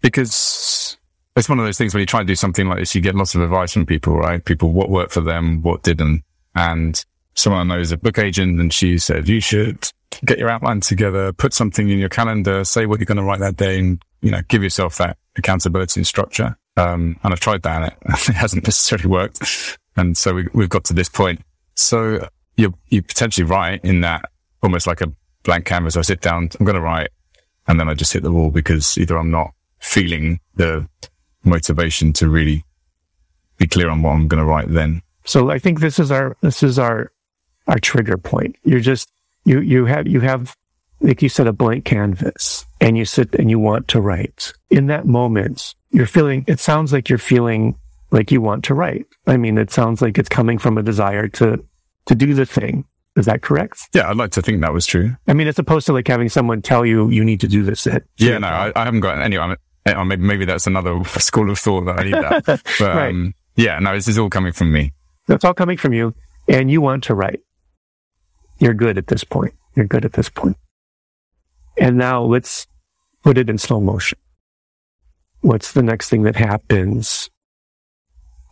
[0.00, 0.96] because
[1.36, 3.14] it's one of those things when you try to do something like this, you get
[3.14, 4.44] lots of advice from people, right?
[4.44, 6.24] People, what worked for them, what didn't.
[6.54, 9.90] And someone knows a book agent and she said, you should
[10.24, 13.40] get your outline together, put something in your calendar, say what you're going to write
[13.40, 16.56] that day and, you know, give yourself that accountability and structure.
[16.76, 19.78] Um, and I've tried that and it, it hasn't necessarily worked.
[19.96, 21.40] And so we, we've got to this point.
[21.74, 24.30] So you're, you're potentially right in that
[24.62, 25.12] almost like a
[25.44, 25.96] blank canvas.
[25.96, 27.10] I sit down, I'm going to write
[27.66, 30.88] and then I just hit the wall because either I'm not feeling the
[31.44, 32.64] motivation to really
[33.58, 35.02] be clear on what I'm going to write then.
[35.24, 37.12] So I think this is our, this is our,
[37.66, 38.56] our trigger point.
[38.64, 39.10] You're just,
[39.44, 40.56] you, you have, you have,
[41.00, 44.52] like you said, a blank canvas and you sit and you want to write.
[44.70, 47.76] In that moment, you're feeling, it sounds like you're feeling
[48.10, 49.06] like you want to write.
[49.26, 51.64] I mean, it sounds like it's coming from a desire to,
[52.06, 52.84] to do the thing.
[53.16, 53.88] Is that correct?
[53.94, 55.16] Yeah, I'd like to think that was true.
[55.26, 57.86] I mean, as opposed to like having someone tell you you need to do this.
[58.16, 59.36] Yeah, no, I, I, haven't got any.
[59.36, 62.44] I mean, maybe, maybe that's another school of thought that I need that.
[62.78, 63.08] But right.
[63.08, 64.92] um, yeah, no, this is all coming from me.
[65.26, 66.14] That's all coming from you,
[66.48, 67.40] and you want to write.
[68.60, 69.54] You're good at this point.
[69.74, 70.56] You're good at this point.
[71.80, 72.66] And now let's
[73.22, 74.18] put it in slow motion.
[75.40, 77.30] What's the next thing that happens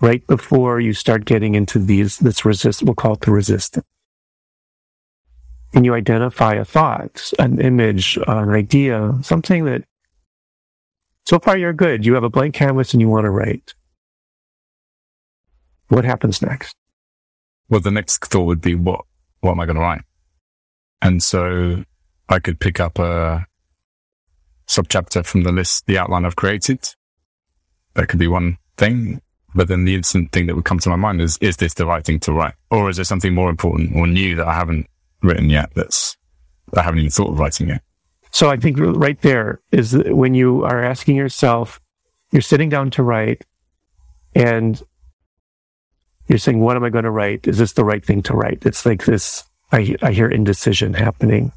[0.00, 3.86] right before you start getting into these, this resist, we'll call it the resistance.
[5.74, 9.84] And you identify a thought, an image, an idea, something that
[11.26, 12.06] so far you're good.
[12.06, 13.74] You have a blank canvas and you want to write.
[15.88, 16.74] What happens next?
[17.68, 19.04] Well, the next thought would be, what,
[19.40, 20.02] what am I going to write?
[21.02, 21.84] And so
[22.28, 23.46] I could pick up a
[24.66, 26.94] subchapter from the list, the outline I've created.
[27.94, 29.20] That could be one thing.
[29.54, 31.86] But then the instant thing that would come to my mind is, is this the
[31.86, 32.54] right thing to write?
[32.70, 34.86] Or is there something more important or new that I haven't
[35.22, 36.16] written yet that's,
[36.76, 37.82] I haven't even thought of writing yet?
[38.32, 41.80] So I think right there is when you are asking yourself,
[42.32, 43.46] you're sitting down to write
[44.34, 44.82] and
[46.26, 47.46] you're saying, what am I going to write?
[47.46, 48.66] Is this the right thing to write?
[48.66, 51.52] It's like this, I, I hear indecision happening.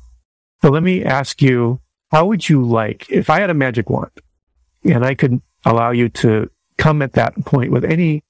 [0.62, 1.80] So let me ask you,
[2.12, 4.12] how would you like, if I had a magic wand
[4.84, 8.24] and I could allow you to come at that point with any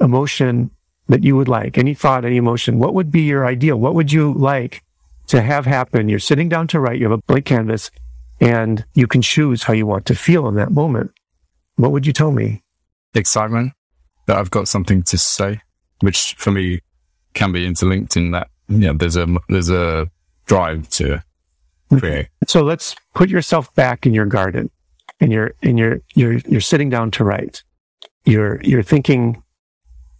[0.00, 0.70] emotion
[1.08, 3.76] that you would like, any thought, any emotion, what would be your ideal?
[3.76, 4.82] What would you like
[5.26, 6.08] to have happen?
[6.08, 7.90] You're sitting down to write, you have a blank canvas,
[8.40, 11.10] and you can choose how you want to feel in that moment.
[11.76, 12.62] What would you tell me?
[13.14, 13.72] Excitement
[14.26, 15.60] that I've got something to say,
[16.00, 16.80] which for me
[17.34, 20.10] can be interlinked in that, yeah, there's a, there's a
[20.46, 21.22] drive to
[22.00, 22.28] create.
[22.46, 24.70] So let's put yourself back in your garden
[25.20, 27.62] and you're, and you're, you're, you're sitting down to write.
[28.24, 29.42] You're, you're thinking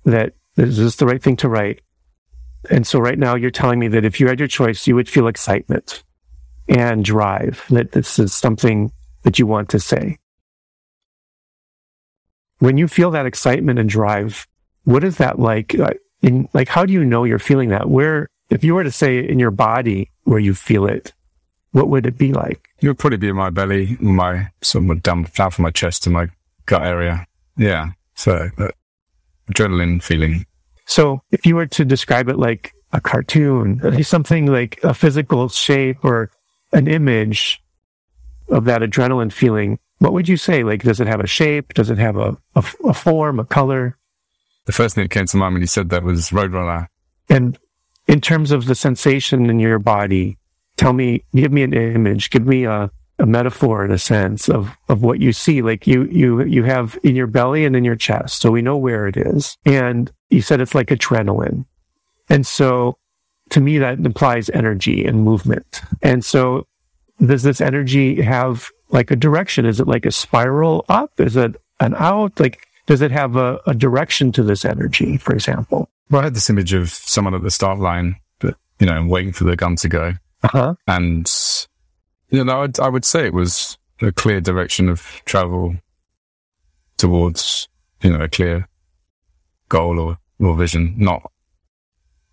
[0.05, 1.81] that is this is the right thing to write?
[2.71, 5.09] And so right now you're telling me that if you had your choice, you would
[5.09, 6.03] feel excitement
[6.69, 10.19] and drive that this is something that you want to say.
[12.59, 14.47] When you feel that excitement and drive,
[14.85, 15.79] what is that like?
[15.79, 17.91] Uh, in, like, how do you know you're feeling that?
[17.91, 21.13] Where, if you were to say in your body where you feel it,
[21.75, 22.69] what would it be like?
[22.81, 26.05] It would probably be in my belly, my sort of down, down from my chest
[26.05, 26.29] to my
[26.67, 27.27] gut area.
[27.57, 27.91] Yeah.
[28.15, 28.69] So uh,
[29.51, 30.47] adrenaline feeling.
[30.87, 36.05] So if you were to describe it like a cartoon, something like a physical shape
[36.05, 36.31] or
[36.73, 37.61] an image
[38.49, 40.63] of that adrenaline feeling, what would you say?
[40.63, 41.75] Like, does it have a shape?
[41.75, 43.99] Does it have a, a, a form, a color?
[44.67, 46.87] The first thing that came to mind when you said that was Roadrunner.
[47.29, 47.59] And
[48.07, 50.39] in terms of the sensation in your body,
[50.77, 54.71] tell me, give me an image, give me a, a metaphor in a sense of,
[54.89, 55.63] of what you see.
[55.63, 58.41] Like you, you, you have in your belly and in your chest.
[58.41, 59.57] So we know where it is.
[59.65, 61.65] And you said it's like adrenaline.
[62.29, 62.99] And so
[63.51, 65.83] to me, that implies energy and movement.
[66.03, 66.67] And so
[67.25, 69.67] does this energy have like a direction?
[69.67, 71.21] Is it like a spiral up?
[71.21, 72.39] Is it an out?
[72.41, 75.89] Like, does it have a, a direction to this energy, for example?
[76.11, 79.33] Well, I had this image of someone at the start line, but, you know, waiting
[79.33, 80.13] for the gun to go.
[80.45, 80.75] Uh-huh.
[80.87, 81.31] And,
[82.29, 85.75] you know, I'd, I would say it was a clear direction of travel
[86.99, 87.69] towards,
[88.03, 88.69] you know, a clear
[89.69, 91.31] goal or, or vision, not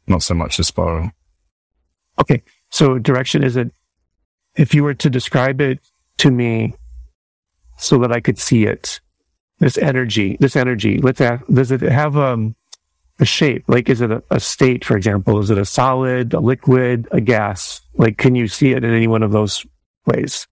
[0.07, 1.11] not so much a spiral.
[2.19, 2.43] Okay.
[2.69, 3.71] So direction is it,
[4.55, 5.79] if you were to describe it
[6.17, 6.73] to me
[7.77, 8.99] so that I could see it,
[9.59, 12.55] this energy, this energy, let's ask, does it have, um,
[13.21, 13.63] a shape?
[13.67, 15.39] Like, is it a, a, state, for example?
[15.39, 17.81] Is it a solid, a liquid, a gas?
[17.95, 19.65] Like, can you see it in any one of those
[20.05, 20.47] ways?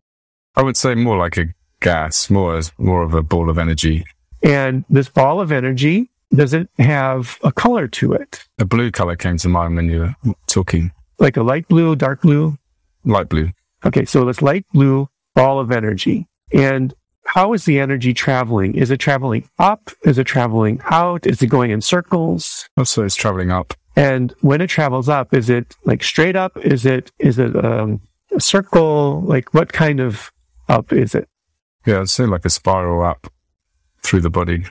[0.55, 1.47] I would say more like a
[1.81, 4.05] gas, more as more of a ball of energy.
[4.43, 8.45] And this ball of energy, does it have a color to it?
[8.59, 10.91] A blue color came to mind when you were talking.
[11.17, 12.57] Like a light blue, dark blue?
[13.03, 13.51] Light blue.
[13.85, 16.27] Okay, so this light blue ball of energy.
[16.51, 16.93] And
[17.29, 18.73] how is the energy traveling?
[18.73, 19.91] Is it traveling up?
[20.03, 21.27] Is it traveling out?
[21.27, 22.67] Is it going in circles?
[22.75, 23.75] Oh, so it's traveling up.
[23.95, 26.57] And when it travels up, is it like straight up?
[26.57, 28.01] Is it is it um,
[28.35, 29.21] a circle?
[29.21, 30.31] Like what kind of
[30.69, 31.29] up is it?
[31.85, 33.31] Yeah, I'd say like a spiral up
[34.01, 34.65] through the body.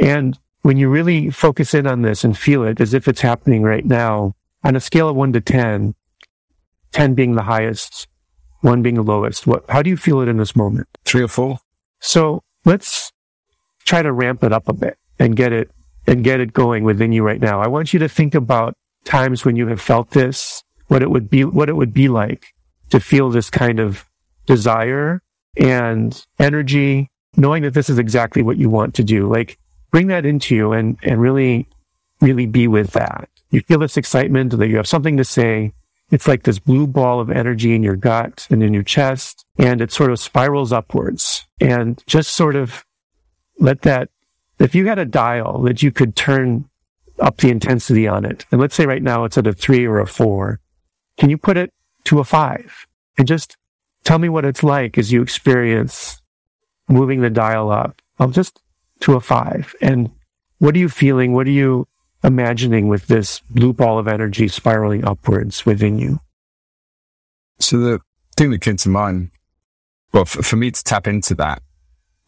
[0.00, 3.62] And when you really focus in on this and feel it as if it's happening
[3.62, 5.94] right now, on a scale of one to 10,
[6.90, 8.08] 10 being the highest,
[8.62, 10.88] one being the lowest, what, how do you feel it in this moment?
[11.04, 11.60] Three or four.
[12.00, 13.12] So let's
[13.84, 15.70] try to ramp it up a bit and get it,
[16.06, 17.60] and get it going within you right now.
[17.60, 21.30] I want you to think about times when you have felt this, what it would
[21.30, 22.54] be, what it would be like
[22.90, 24.04] to feel this kind of
[24.46, 25.22] desire
[25.56, 29.28] and energy, knowing that this is exactly what you want to do.
[29.28, 29.58] Like
[29.90, 31.68] bring that into you and, and really,
[32.20, 33.28] really be with that.
[33.50, 35.72] You feel this excitement that you have something to say.
[36.10, 39.80] It's like this blue ball of energy in your gut and in your chest, and
[39.80, 41.46] it sort of spirals upwards.
[41.60, 42.84] And just sort of
[43.58, 44.08] let that,
[44.58, 46.68] if you had a dial that you could turn
[47.20, 50.00] up the intensity on it, and let's say right now it's at a three or
[50.00, 50.60] a four,
[51.16, 51.72] can you put it
[52.04, 52.86] to a five?
[53.18, 53.56] And just
[54.04, 56.20] tell me what it's like as you experience
[56.88, 58.00] moving the dial up.
[58.18, 58.60] I'll just
[59.00, 60.10] to a five and
[60.58, 61.32] what are you feeling?
[61.32, 61.88] What are you
[62.22, 66.20] imagining with this blue ball of energy spiraling upwards within you?
[67.58, 68.00] So the
[68.36, 69.30] thing that came to mind,
[70.12, 71.62] well, for, for me to tap into that,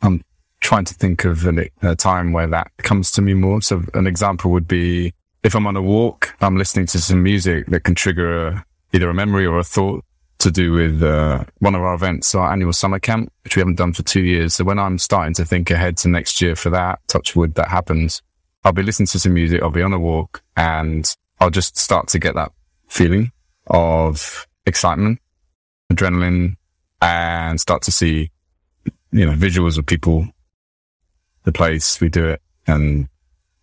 [0.03, 0.23] I'm
[0.61, 3.61] trying to think of an, a time where that comes to me more.
[3.63, 7.67] So an example would be if I'm on a walk, I'm listening to some music
[7.67, 10.05] that can trigger a, either a memory or a thought
[10.39, 13.77] to do with uh, one of our events, our annual summer camp, which we haven't
[13.77, 14.55] done for two years.
[14.55, 17.69] So when I'm starting to think ahead to next year for that, touch wood, that
[17.69, 18.23] happens,
[18.65, 22.09] I'll be listening to some music, I'll be on a walk, and I'll just start
[22.09, 22.53] to get that
[22.89, 23.33] feeling
[23.67, 25.21] of excitement,
[25.93, 26.57] adrenaline,
[27.01, 28.31] and start to see,
[29.11, 30.29] you know, visuals of people,
[31.45, 33.09] the place we do it, and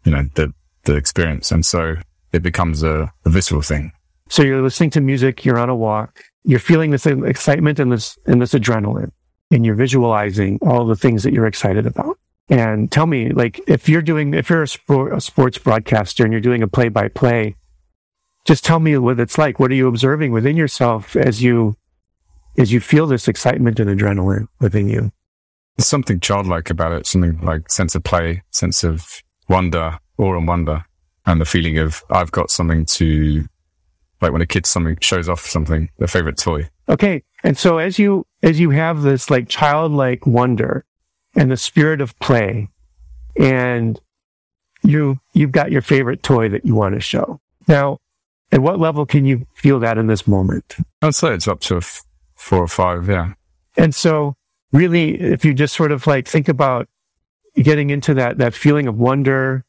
[0.04, 1.96] you know the the experience, and so
[2.34, 3.92] it becomes a, a visceral thing.
[4.30, 8.18] So you're listening to music, you're on a walk, you're feeling this excitement and this
[8.26, 9.12] and this adrenaline,
[9.52, 12.18] and you're visualizing all the things that you're excited about.
[12.50, 16.34] And tell me, like, if you're doing, if you're a, sport, a sports broadcaster and
[16.34, 17.56] you're doing a play by play,
[18.46, 19.60] just tell me what it's like.
[19.60, 21.76] What are you observing within yourself as you,
[22.58, 25.12] as you feel this excitement and adrenaline within you?
[25.78, 30.48] There's something childlike about it, something like sense of play, sense of wonder, awe and
[30.48, 30.84] wonder,
[31.26, 33.46] and the feeling of I've got something to,
[34.22, 36.68] like when a kid something shows off something, their favorite toy.
[36.90, 37.24] Okay.
[37.44, 40.86] And so as you, as you have this like childlike wonder,
[41.36, 42.70] and the spirit of play.
[43.38, 44.00] And
[44.84, 47.40] you you've got your favorite toy that you want to show.
[47.68, 48.00] Now
[48.52, 50.78] at what level can you feel that in this moment?
[51.02, 52.04] I'd say it's up to f-
[52.36, 53.34] four or five yeah.
[53.78, 54.36] And so
[54.72, 56.88] really if you just sort of like think about
[57.56, 59.66] getting into that that feeling of wonder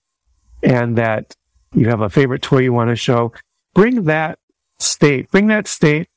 [0.62, 1.37] and that
[1.75, 3.33] you have a favorite toy you want to show
[3.75, 4.38] bring that
[4.79, 6.09] state bring that state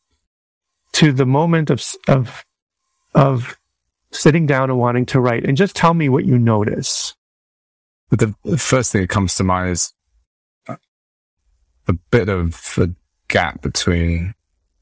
[0.91, 2.45] to the moment of of
[3.15, 3.57] of
[4.13, 7.15] sitting down and wanting to write and just tell me what you notice.
[8.09, 9.93] But the first thing that comes to mind is
[10.67, 10.75] uh,
[11.87, 12.89] a bit of a
[13.27, 14.33] gap between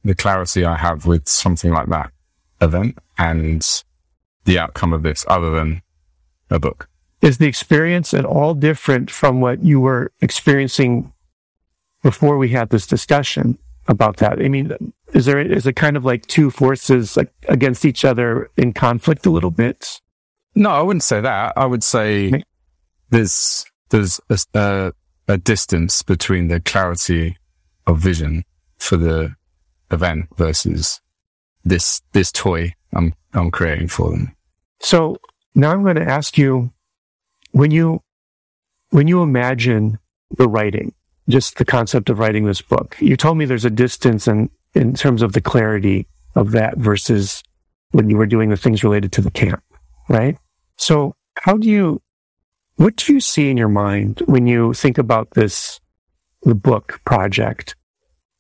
[0.04, 2.12] the clarity I have with something like that
[2.62, 3.84] event and
[4.46, 5.82] the outcome of this other than
[6.50, 6.89] a book.
[7.22, 11.13] Is the experience at all different from what you were experiencing
[12.04, 14.41] before we had this discussion about that?
[14.41, 14.72] I mean,
[15.13, 19.26] is there is it kind of like two forces like, against each other in conflict
[19.26, 20.02] a little bit?
[20.56, 21.54] No, I wouldn't say that.
[21.56, 22.44] I would say
[23.10, 24.94] there's there's a, a,
[25.28, 27.38] a distance between the clarity
[27.88, 28.44] of vision
[28.78, 29.36] for the
[29.91, 31.02] event versus
[31.63, 34.36] this this toy I'm I'm creating for them.
[34.80, 35.17] So
[35.56, 36.72] now I'm going to ask you
[37.52, 38.02] when you
[38.89, 40.00] when you imagine
[40.38, 40.94] the writing,
[41.32, 42.98] just the concept of writing this book.
[43.00, 47.44] You told me there's a distance and in terms of the clarity of that versus
[47.91, 49.63] when you were doing the things related to the camp,
[50.08, 50.38] right?
[50.78, 52.02] So how do you,
[52.76, 55.80] what do you see in your mind when you think about this,
[56.44, 57.76] the book project?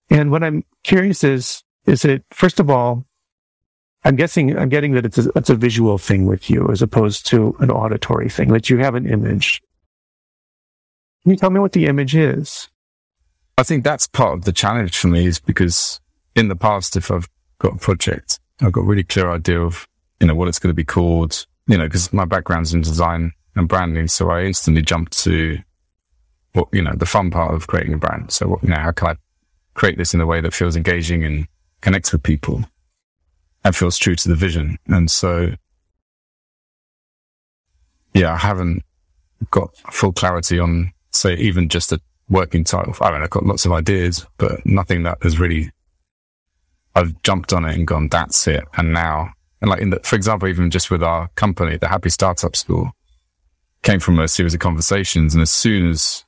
[0.09, 3.05] And what I'm curious is, is it, first of all,
[4.03, 7.25] I'm guessing, I'm getting that it's a, it's a visual thing with you as opposed
[7.27, 9.61] to an auditory thing, that you have an image.
[11.21, 12.69] Can you tell me what the image is?
[13.57, 15.99] I think that's part of the challenge for me is because
[16.35, 19.87] in the past, if I've got a project, I've got a really clear idea of,
[20.19, 23.33] you know, what it's going to be called, you know, because my background's in design
[23.55, 24.07] and branding.
[24.07, 25.57] So I instantly jump to
[26.53, 28.31] what, you know, the fun part of creating a brand.
[28.31, 29.15] So, what, you know, how can I
[29.73, 31.47] create this in a way that feels engaging and
[31.81, 32.63] connects with people
[33.63, 34.77] and feels true to the vision?
[34.87, 35.53] And so,
[38.13, 38.83] yeah, I haven't
[39.49, 42.01] got full clarity on, say, even just a
[42.31, 42.95] working title.
[43.01, 45.69] I mean, I've got lots of ideas, but nothing that has really
[46.95, 48.63] I've jumped on it and gone, that's it.
[48.75, 52.09] And now, and like in the, for example, even just with our company, the Happy
[52.09, 52.91] Startup School
[53.83, 55.33] came from a series of conversations.
[55.33, 56.25] And as soon as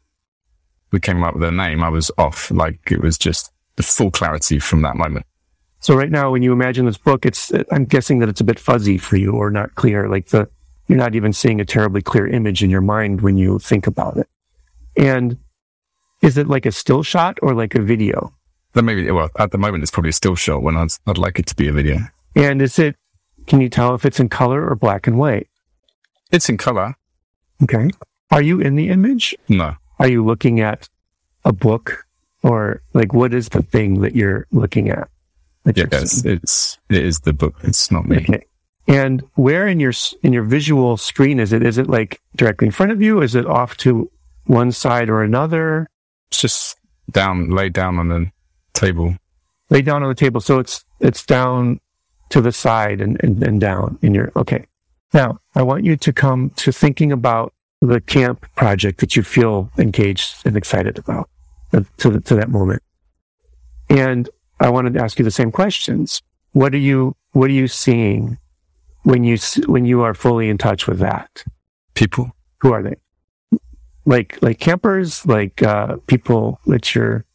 [0.91, 2.49] we came up with a name, I was off.
[2.51, 5.25] Like it was just the full clarity from that moment.
[5.79, 8.59] So right now, when you imagine this book, it's, I'm guessing that it's a bit
[8.59, 10.07] fuzzy for you or not clear.
[10.07, 10.47] Like the,
[10.87, 14.15] you're not even seeing a terribly clear image in your mind when you think about
[14.15, 14.27] it.
[14.95, 15.37] And
[16.23, 18.33] is it like a still shot or like a video?
[18.71, 21.37] Then maybe, well, at the moment, it's probably a still shot when I'd, I'd like
[21.37, 21.99] it to be a video.
[22.35, 22.95] And is it,
[23.45, 25.47] can you tell if it's in color or black and white?
[26.31, 26.95] It's in color.
[27.61, 27.89] Okay.
[28.31, 29.35] Are you in the image?
[29.49, 29.75] No.
[29.99, 30.89] Are you looking at
[31.45, 32.05] a book
[32.41, 35.09] or like what is the thing that you're looking at?
[35.75, 37.55] yes, it's, it is the book.
[37.63, 38.17] It's not me.
[38.17, 38.45] Okay.
[38.87, 39.93] And where in your,
[40.23, 41.63] in your visual screen is it?
[41.63, 43.21] Is it like directly in front of you?
[43.21, 44.09] Is it off to
[44.45, 45.87] one side or another?
[46.39, 46.77] Just
[47.11, 48.31] down, laid down on the
[48.73, 49.15] table.
[49.69, 50.41] Lay down on the table.
[50.41, 51.79] So it's, it's down
[52.29, 54.65] to the side and, and, and down in your, okay.
[55.13, 59.69] Now I want you to come to thinking about the camp project that you feel
[59.77, 61.29] engaged and excited about
[61.73, 62.81] uh, to, the, to that moment.
[63.89, 64.29] And
[64.59, 66.21] I wanted to ask you the same questions.
[66.53, 68.37] What are you, what are you seeing
[69.03, 71.43] when you, when you are fully in touch with that?
[71.93, 72.31] People.
[72.61, 72.95] Who are they?
[74.05, 77.25] Like, like campers, like, uh, people that you're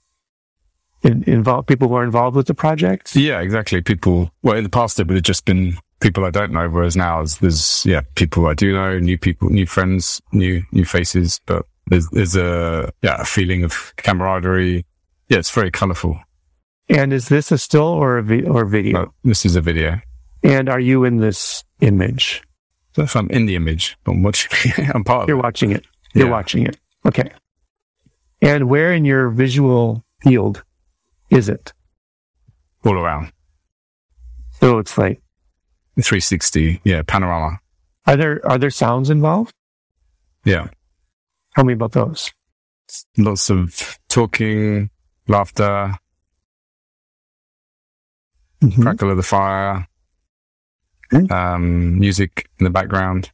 [1.03, 3.17] in, involved, people who are involved with the project?
[3.17, 3.81] Yeah, exactly.
[3.81, 6.97] People, well, in the past, it would have just been people I don't know, whereas
[6.97, 11.65] now there's, yeah, people I do know, new people, new friends, new, new faces, but
[11.87, 14.85] there's, there's a, yeah, a feeling of camaraderie.
[15.29, 16.21] Yeah, it's very colorful.
[16.91, 18.93] And is this a still or a vi- or video?
[19.05, 20.01] No, this is a video.
[20.43, 22.43] And are you in this image?
[22.95, 25.43] So if I'm in the image, I'm watching, I'm part You're it.
[25.43, 25.85] watching it.
[26.15, 26.33] You're Yeah.
[26.33, 26.79] watching it.
[27.07, 27.31] Okay.
[28.43, 30.63] And where in your visual field
[31.31, 31.73] is it?
[32.85, 33.33] all around.
[34.61, 35.21] So it's like,
[35.97, 37.59] 360, yeah, panorama.
[38.07, 39.53] are there are there sounds involved?
[40.45, 40.69] Yeah.
[41.55, 42.31] Tell me about those.
[43.19, 44.89] Lots of talking,
[45.27, 45.99] laughter,
[48.63, 48.83] Mhm.
[48.83, 49.87] crackle of the fire,
[51.13, 51.27] Okay.
[51.35, 53.31] um, music in the background,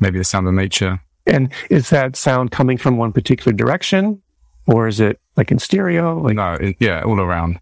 [0.00, 1.00] maybe the sound of nature.
[1.26, 4.22] And is that sound coming from one particular direction,
[4.66, 6.20] or is it like in stereo?
[6.20, 7.60] Like No, it, yeah, all around.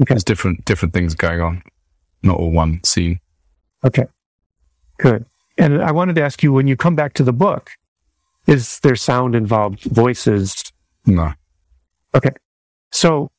[0.00, 0.14] Okay.
[0.14, 1.62] There's different different things going on,
[2.22, 3.20] not all one scene.
[3.84, 4.04] Okay.
[4.98, 5.24] Good.
[5.58, 7.70] And I wanted to ask you when you come back to the book,
[8.46, 10.62] is there sound involved, voices?
[11.06, 11.32] No,
[12.14, 12.30] Okay.
[12.90, 13.30] So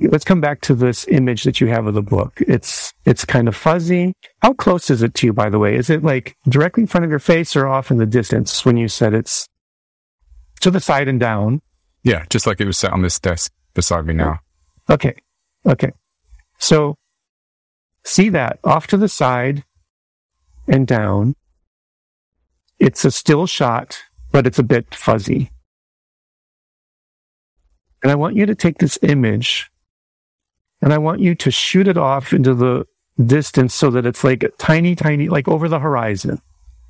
[0.00, 2.40] let's come back to this image that you have of the book.
[2.46, 4.12] It's it's kind of fuzzy.
[4.42, 5.76] How close is it to you, by the way?
[5.76, 8.76] Is it like directly in front of your face or off in the distance when
[8.76, 9.48] you said it's
[10.60, 11.60] to the side and down?
[12.04, 14.38] yeah, just like it was set on this desk beside me now.
[14.88, 15.16] Okay.
[15.66, 15.90] Okay.
[16.58, 16.96] So
[18.04, 19.64] see that off to the side
[20.68, 21.34] and down.
[22.78, 23.98] It's a still shot,
[24.30, 25.50] but it's a bit fuzzy.
[28.02, 29.70] And I want you to take this image
[30.84, 32.86] and I want you to shoot it off into the
[33.24, 36.42] distance so that it's like a tiny, tiny, like over the horizon,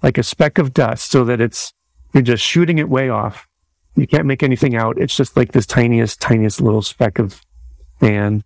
[0.03, 1.73] like a speck of dust so that it's,
[2.13, 3.47] you're just shooting it way off.
[3.95, 4.99] You can't make anything out.
[4.99, 7.41] It's just like this tiniest, tiniest little speck of
[8.01, 8.43] sand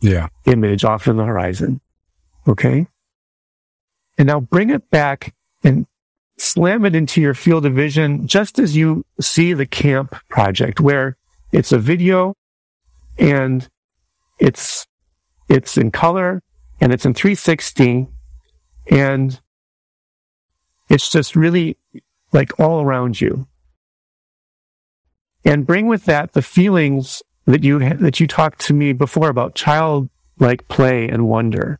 [0.00, 1.80] Yeah, image off in the horizon.
[2.46, 2.86] Okay.
[4.18, 5.34] And now bring it back
[5.64, 5.84] and
[6.38, 11.16] slam it into your field of vision just as you see the camp project where
[11.50, 12.36] it's a video
[13.18, 13.68] and
[14.38, 14.86] it's,
[15.52, 16.42] it's in color
[16.80, 18.08] and it's in 360
[18.90, 19.40] and
[20.88, 21.76] it's just really
[22.32, 23.46] like all around you.
[25.44, 29.54] And bring with that the feelings that you that you talked to me before about
[29.54, 31.78] childlike play and wonder.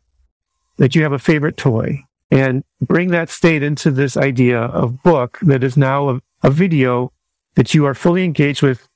[0.77, 5.39] That you have a favorite toy, and bring that state into this idea of book
[5.43, 7.13] that is now a, a video
[7.55, 8.89] that you are fully engaged with,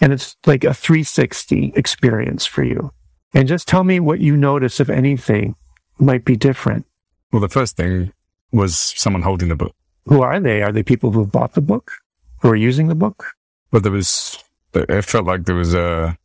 [0.00, 2.92] and it's like a 360 experience for you.
[3.34, 5.54] And just tell me what you notice, if anything,
[5.98, 6.84] might be different.
[7.32, 8.12] well, the first thing
[8.52, 9.74] was someone holding the book,
[10.06, 10.62] Who are they?
[10.62, 11.92] Are they people who bought the book,
[12.40, 13.32] who are using the book?
[13.70, 14.38] but there was.
[14.74, 16.16] It felt like there was a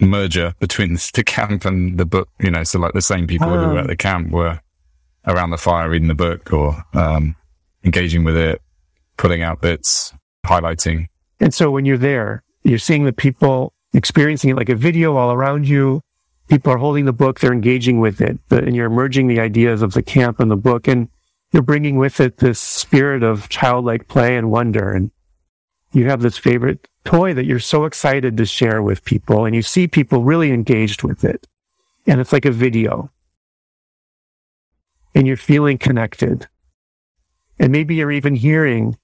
[0.00, 2.28] merger between the camp and the book.
[2.40, 3.72] You know, so like the same people who Ah.
[3.72, 4.60] were at the camp were
[5.26, 7.34] around the fire reading the book or um,
[7.84, 8.62] engaging with it,
[9.16, 10.12] pulling out bits,
[10.46, 11.06] highlighting.
[11.40, 15.32] And so when you're there, you're seeing the people experiencing it like a video all
[15.32, 16.00] around you.
[16.48, 19.92] People are holding the book, they're engaging with it, and you're merging the ideas of
[19.92, 21.08] the camp and the book, and
[21.52, 24.92] you're bringing with it this spirit of childlike play and wonder.
[24.92, 25.10] And
[25.92, 29.62] you have this favorite toy that you're so excited to share with people, and you
[29.62, 31.46] see people really engaged with it.
[32.06, 33.10] And it's like a video.
[35.14, 36.48] And you're feeling connected.
[37.58, 38.96] And maybe you're even hearing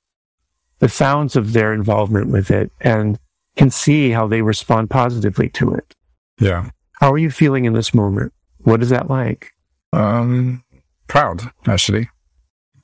[0.78, 3.18] the sounds of their involvement with it and
[3.56, 5.94] can see how they respond positively to it.
[6.38, 6.70] Yeah.
[6.94, 8.32] How are you feeling in this moment?
[8.58, 9.52] What is that like?
[9.92, 10.64] Um,
[11.06, 12.08] proud, actually.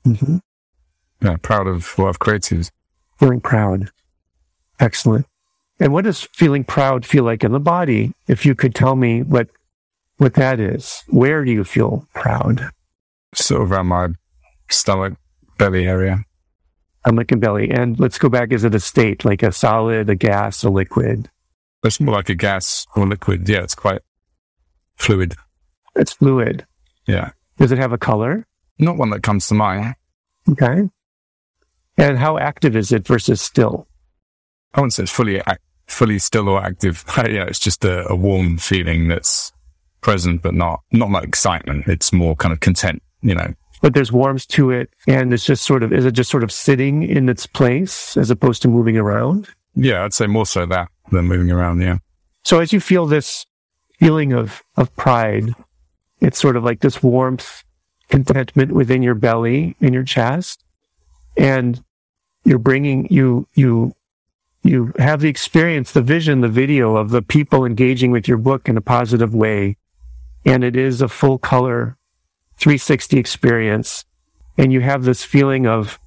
[0.05, 0.37] Mm-hmm.
[1.21, 2.69] Yeah, proud of what I've created.
[3.17, 3.91] Feeling proud.
[4.79, 5.25] Excellent.
[5.79, 8.13] And what does feeling proud feel like in the body?
[8.27, 9.49] If you could tell me what
[10.17, 12.69] what that is, where do you feel proud?
[13.33, 14.09] Sort of around my
[14.69, 15.13] stomach,
[15.57, 16.23] belly area.
[17.01, 17.71] Stomach and belly.
[17.71, 18.51] And let's go back.
[18.51, 21.29] Is it a state like a solid, a gas, a liquid?
[21.83, 23.47] It's more like a gas or liquid.
[23.49, 24.01] Yeah, it's quite
[24.95, 25.35] fluid.
[25.95, 26.65] It's fluid.
[27.07, 27.31] Yeah.
[27.57, 28.45] Does it have a color?
[28.79, 29.95] Not one that comes to mind.
[30.49, 30.89] Okay.
[31.97, 33.87] And how active is it versus still?
[34.73, 37.03] I wouldn't say it's fully ac- fully still or active.
[37.17, 39.51] yeah, it's just a, a warm feeling that's
[40.01, 41.87] present, but not not like excitement.
[41.87, 43.03] It's more kind of content.
[43.21, 44.89] You know, but there's warmth to it.
[45.07, 48.29] And it's just sort of, is it just sort of sitting in its place as
[48.29, 49.49] opposed to moving around?
[49.75, 51.81] Yeah, I'd say more so that than moving around.
[51.81, 51.97] Yeah.
[52.43, 53.45] So as you feel this
[53.99, 55.53] feeling of, of pride,
[56.19, 57.63] it's sort of like this warmth,
[58.09, 60.63] contentment within your belly, in your chest.
[61.37, 61.83] And
[62.43, 63.93] you're bringing, you, you,
[64.63, 68.67] you have the experience, the vision, the video of the people engaging with your book
[68.67, 69.77] in a positive way.
[70.45, 71.97] And it is a full color
[72.57, 74.05] 360 experience.
[74.57, 75.99] And you have this feeling of,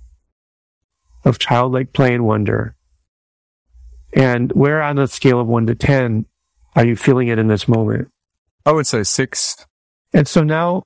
[1.24, 2.76] of childlike play and wonder.
[4.14, 6.24] And where on a scale of one to 10
[6.76, 8.08] are you feeling it in this moment?
[8.64, 9.56] I would say six.
[10.12, 10.84] And so now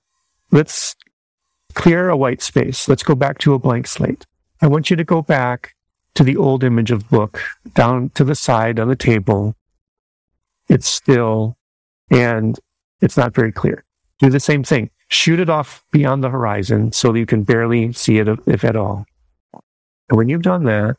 [0.51, 0.97] let's
[1.75, 2.89] clear a white space.
[2.89, 4.27] Let's go back to a blank slate.
[4.61, 5.75] I want you to go back
[6.15, 7.41] to the old image of book
[7.75, 9.55] down to the side on the table.
[10.69, 11.57] It's still
[12.11, 12.59] and
[13.01, 13.85] it's not very clear.
[14.19, 14.91] Do the same thing.
[15.09, 18.77] Shoot it off beyond the horizon so that you can barely see it, if at
[18.77, 19.07] all.
[19.53, 20.97] And when you've done that,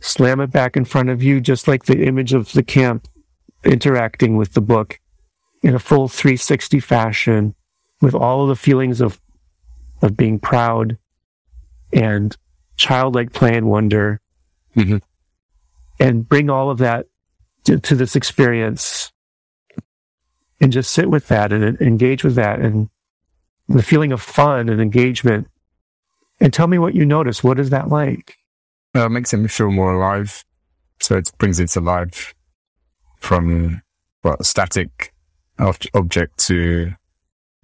[0.00, 3.08] slam it back in front of you, just like the image of the camp
[3.64, 5.00] interacting with the book
[5.62, 7.54] in a full 360 fashion
[8.00, 9.20] with all of the feelings of,
[10.02, 10.98] of being proud
[11.92, 12.36] and
[12.76, 14.20] childlike play and wonder
[14.76, 14.98] mm-hmm.
[15.98, 17.06] and bring all of that
[17.64, 19.12] to, to, this experience
[20.60, 22.90] and just sit with that and engage with that and
[23.68, 25.48] the feeling of fun and engagement
[26.40, 27.42] and tell me what you notice.
[27.42, 28.36] What is that like?
[28.96, 30.44] Uh, it makes me feel more alive.
[31.00, 32.34] So it brings it to life
[33.18, 33.82] from
[34.24, 35.12] well, static
[35.58, 36.92] object to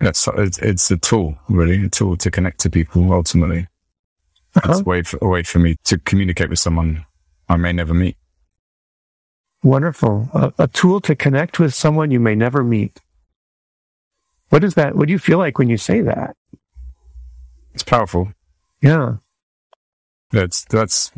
[0.00, 0.28] it's,
[0.58, 3.68] it's a tool, really, a tool to connect to people ultimately.
[4.56, 4.72] Uh-huh.
[4.72, 7.06] It's a way, for, a way for me to communicate with someone
[7.48, 8.16] I may never meet.
[9.62, 10.28] Wonderful.
[10.34, 13.00] A, a tool to connect with someone you may never meet.
[14.48, 14.96] What is that?
[14.96, 16.36] What do you feel like when you say that?
[17.72, 18.32] It's powerful.
[18.82, 19.16] Yeah.
[20.32, 21.12] That's, that's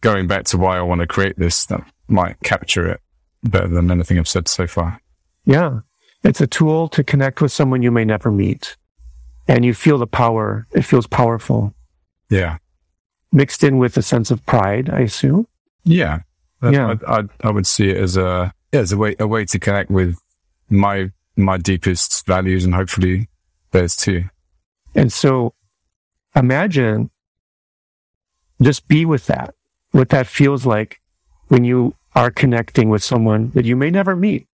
[0.00, 1.66] going back to why I want to create this.
[1.66, 3.00] That might capture it
[3.42, 5.00] better than anything I've said so far.
[5.44, 5.80] Yeah.
[6.22, 8.76] It's a tool to connect with someone you may never meet.
[9.48, 10.66] And you feel the power.
[10.72, 11.74] It feels powerful.
[12.30, 12.58] Yeah.
[13.32, 15.46] Mixed in with a sense of pride, I assume.
[15.84, 16.20] Yeah.
[16.62, 16.94] Yeah.
[17.06, 19.58] I, I, I would see it as a, yeah, as a way, a way to
[19.58, 20.18] connect with
[20.68, 23.28] my, my deepest values and hopefully
[23.70, 24.24] theirs too.
[24.94, 25.54] And so
[26.34, 27.10] imagine
[28.60, 29.54] just be with that,
[29.90, 31.00] what that feels like
[31.48, 34.46] when you are connecting with someone that you may never meet.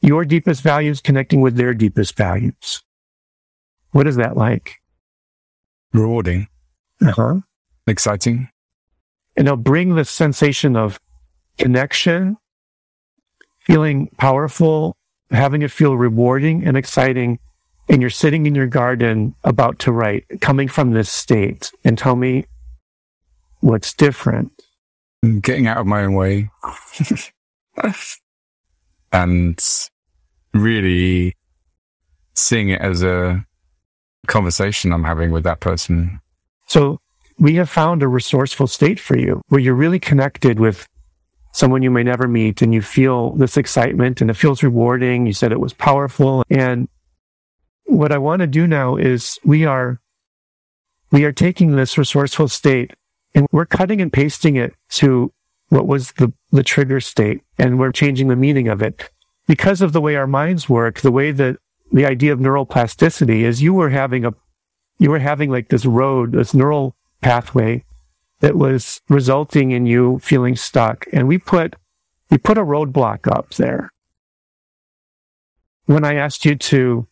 [0.00, 2.82] Your deepest values connecting with their deepest values.
[3.90, 4.76] What is that like?
[5.92, 6.48] Rewarding.
[7.00, 7.40] Uh-huh.
[7.86, 8.48] Exciting.
[9.36, 11.00] And it'll bring the sensation of
[11.58, 12.36] connection,
[13.60, 14.96] feeling powerful,
[15.30, 17.38] having it feel rewarding and exciting.
[17.88, 21.70] And you're sitting in your garden about to write, coming from this state.
[21.84, 22.46] And tell me
[23.60, 24.52] what's different
[25.40, 26.50] getting out of my own way
[29.12, 29.58] and
[30.52, 31.36] really
[32.34, 33.44] seeing it as a
[34.26, 36.20] conversation I'm having with that person.
[36.66, 36.98] So
[37.38, 40.86] we have found a resourceful state for you where you're really connected with
[41.52, 45.26] someone you may never meet and you feel this excitement and it feels rewarding.
[45.26, 46.42] You said it was powerful.
[46.50, 46.88] And
[47.84, 50.00] what I want to do now is we are,
[51.10, 52.92] we are taking this resourceful state
[53.34, 55.32] and we're cutting and pasting it to
[55.68, 59.10] what was the, the trigger state and we're changing the meaning of it.
[59.46, 61.56] Because of the way our minds work, the way that
[61.92, 64.34] the idea of neural plasticity is you were having a,
[64.98, 67.84] you were having like this road, this neural pathway
[68.40, 71.06] that was resulting in you feeling stuck.
[71.12, 71.76] And we put,
[72.30, 73.90] we put a roadblock up there.
[75.86, 77.06] When I asked you to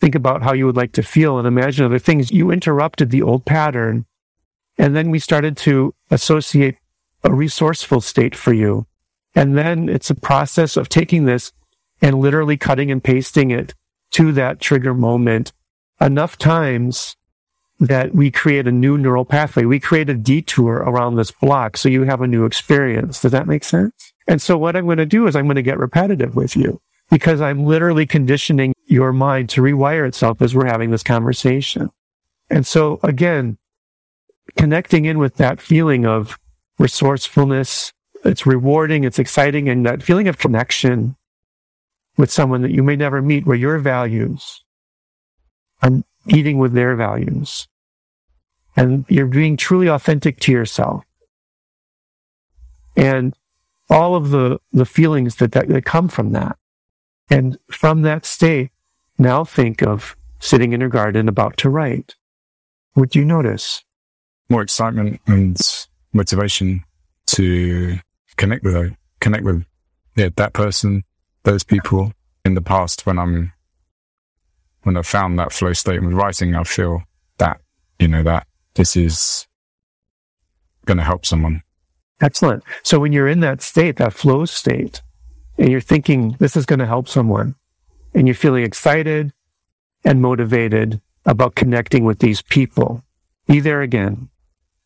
[0.00, 3.22] think about how you would like to feel and imagine other things, you interrupted the
[3.22, 4.06] old pattern
[4.78, 6.76] and then we started to associate
[7.22, 8.86] a resourceful state for you.
[9.34, 11.52] And then it's a process of taking this
[12.00, 13.74] and literally cutting and pasting it
[14.12, 15.52] to that trigger moment
[16.00, 17.14] enough times
[17.78, 19.64] that we create a new neural pathway.
[19.64, 23.20] We create a detour around this block so you have a new experience.
[23.20, 24.14] Does that make sense?
[24.26, 26.80] And so what I'm going to do is I'm going to get repetitive with you
[27.10, 31.90] because I'm literally conditioning your mind to rewire itself as we're having this conversation.
[32.48, 33.58] And so again,
[34.56, 36.38] connecting in with that feeling of
[36.78, 37.92] resourcefulness.
[38.24, 39.04] It's rewarding.
[39.04, 39.68] It's exciting.
[39.68, 41.16] And that feeling of connection
[42.16, 44.64] with someone that you may never meet where your values
[45.82, 47.68] are eating with their values
[48.76, 51.04] and you're being truly authentic to yourself.
[52.96, 53.34] And
[53.88, 56.56] all of the, the feelings that, that, that come from that.
[57.30, 58.70] And from that state,
[59.18, 62.16] now think of sitting in your garden about to write,
[62.94, 63.84] what do you notice?
[64.48, 65.56] More excitement and
[66.12, 66.82] motivation
[67.28, 67.98] to
[68.36, 69.64] connect with connect with
[70.16, 71.04] yeah, that person,
[71.44, 72.12] those people.
[72.44, 73.52] In the past, when I'm
[74.82, 77.02] when I found that flow state with writing, I feel
[77.38, 77.60] that
[77.98, 79.46] you know that this is
[80.86, 81.62] going to help someone.
[82.20, 82.64] Excellent.
[82.82, 85.02] So when you're in that state, that flow state,
[85.60, 87.54] and you're thinking this is going to help someone,
[88.14, 89.32] and you're feeling excited
[90.04, 93.04] and motivated about connecting with these people,
[93.46, 94.30] be there again.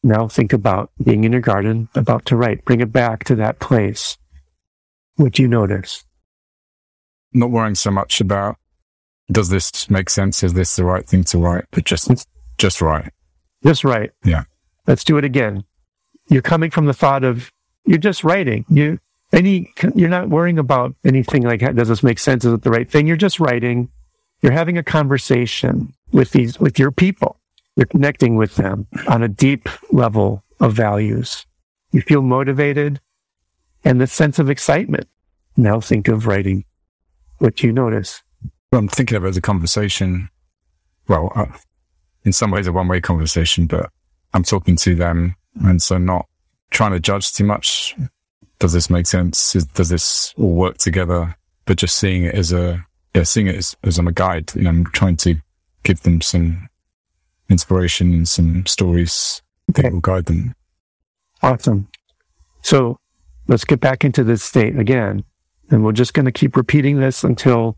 [0.02, 2.64] Now think about being in your garden, about to write.
[2.64, 4.18] Bring it back to that place.
[5.14, 6.04] What do you notice?
[7.32, 8.56] Not worrying so much about
[9.30, 10.42] does this make sense?
[10.42, 11.64] Is this the right thing to write?
[11.70, 12.26] But just
[12.58, 13.12] just write.
[13.64, 14.10] Just write.
[14.24, 14.44] Yeah.
[14.86, 15.64] Let's do it again.
[16.28, 17.50] You're coming from the thought of
[17.86, 18.66] you're just writing.
[18.68, 18.98] You
[19.34, 22.44] any you're not worrying about anything like does this make sense?
[22.44, 23.06] Is it the right thing?
[23.06, 23.90] You're just writing.
[24.42, 27.40] You're having a conversation with these with your people.
[27.76, 31.44] You're connecting with them on a deep level of values.
[31.90, 33.00] You feel motivated
[33.84, 35.08] and the sense of excitement.
[35.56, 36.64] Now think of writing.
[37.38, 38.22] What do you notice?
[38.70, 40.28] Well, I'm thinking of it as a conversation.
[41.08, 41.46] Well, uh,
[42.24, 43.90] in some ways, a one way conversation, but
[44.32, 45.36] I'm talking to them.
[45.64, 46.26] And so not
[46.70, 47.94] trying to judge too much.
[48.58, 49.56] Does this make sense?
[49.56, 51.36] Is, does this all work together?
[51.66, 52.84] But just seeing it as a,
[53.14, 55.36] yeah, seeing it as, as I'm a guide, you know, I'm trying to
[55.82, 56.68] give them some
[57.48, 60.54] inspiration and some stories that will guide them.
[61.42, 61.88] Awesome.
[62.62, 62.98] So
[63.48, 65.24] let's get back into this state again.
[65.70, 67.76] And we're just going to keep repeating this until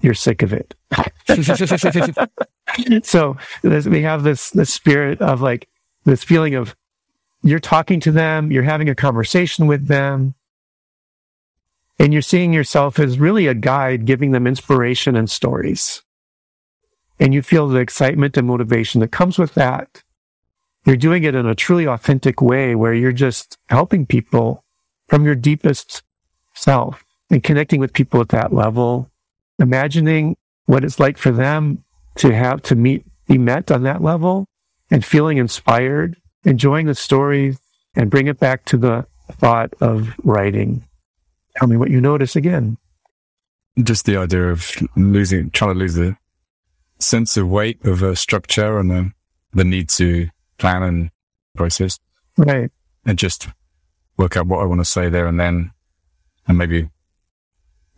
[0.00, 0.74] you're sick of it.
[3.02, 5.68] so we have this, this spirit of like
[6.04, 6.76] this feeling of
[7.48, 10.34] you're talking to them, you're having a conversation with them,
[11.98, 16.02] and you're seeing yourself as really a guide giving them inspiration and stories.
[17.18, 20.02] And you feel the excitement and motivation that comes with that.
[20.84, 24.62] You're doing it in a truly authentic way where you're just helping people
[25.08, 26.02] from your deepest
[26.54, 29.10] self and connecting with people at that level,
[29.58, 30.36] imagining
[30.66, 31.84] what it's like for them
[32.16, 34.46] to have to meet, be met on that level
[34.90, 36.16] and feeling inspired,
[36.46, 37.56] enjoying the story
[37.94, 40.82] and bring it back to the thought of writing.
[41.56, 42.78] Tell me what you notice again.
[43.82, 46.16] Just the idea of losing, trying to lose the
[46.98, 49.10] sense of weight of a structure and the,
[49.52, 51.10] the need to plan and
[51.54, 51.98] process.
[52.38, 52.70] Right.
[53.04, 53.48] And just
[54.16, 55.72] work out what I want to say there and then,
[56.48, 56.88] and maybe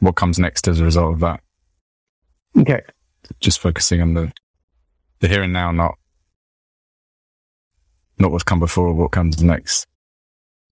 [0.01, 1.41] what comes next as a result of that.
[2.59, 2.83] Okay.
[3.41, 4.33] Just focusing on the
[5.21, 5.97] the here and now, not
[8.21, 9.87] not what's come before or what comes next.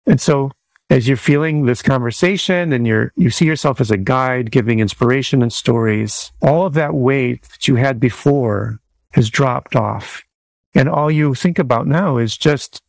[0.06, 0.50] And so
[0.90, 5.42] as you're feeling this conversation and you're you see yourself as a guide giving inspiration
[5.42, 8.78] and stories, all of that weight that you had before
[9.12, 10.22] has dropped off.
[10.74, 12.82] And all you think about now is just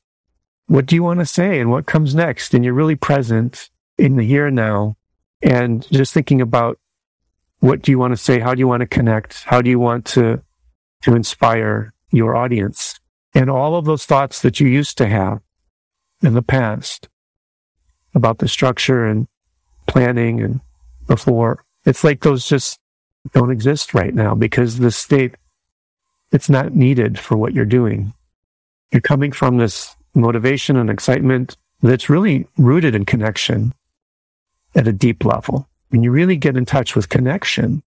[0.68, 2.54] what do you want to say and what comes next?
[2.54, 4.98] And you're really present in the here and now
[5.42, 6.80] and just thinking about
[7.60, 8.40] what do you want to say?
[8.40, 9.44] How do you want to connect?
[9.44, 10.42] How do you want to,
[11.04, 13.00] to inspire your audience?
[13.34, 15.42] And all of those thoughts that you used to have
[16.22, 17.10] in the past
[18.14, 19.28] about the structure and
[19.88, 20.62] planning and
[21.08, 22.80] before, it's like those just
[23.34, 25.36] don't exist right now because the state,
[26.32, 28.14] it's not needed for what you're doing.
[28.92, 33.74] You're coming from this motivation and excitement that's really rooted in connection
[34.76, 35.68] at a deep level.
[35.90, 37.84] When you really get in touch with connection,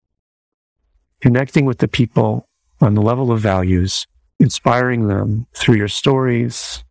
[1.22, 2.48] connecting with the people
[2.82, 4.06] on the level of values,
[4.40, 6.84] inspiring them through your stories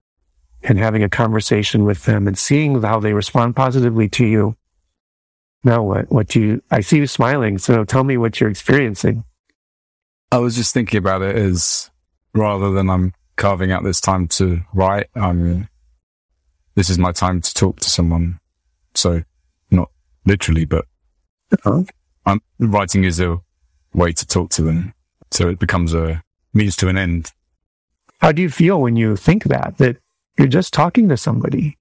[0.63, 4.57] and having a conversation with them and seeing how they respond positively to you.
[5.63, 6.11] Now what?
[6.11, 7.59] What do you, I see you smiling.
[7.59, 9.25] So tell me what you're experiencing.
[10.33, 11.91] I was just thinking about it as
[12.35, 15.09] rather than I'm carving out this time to write.
[15.15, 15.69] I'm,
[16.75, 18.41] this is my time to talk to someone.
[18.95, 19.23] So
[19.71, 19.91] not
[20.27, 20.87] literally, but
[21.53, 21.85] uh-huh.
[22.27, 23.39] I'm, writing is a
[23.93, 24.95] way to talk to them.
[25.31, 26.24] So it becomes a
[26.55, 27.33] means to an end.
[28.21, 29.99] How do you feel when you think that, that
[30.39, 31.77] you're just talking to somebody,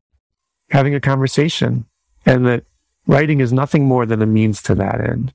[0.72, 1.86] having a conversation
[2.26, 2.66] and that
[3.08, 5.34] writing is nothing more than a means to that end?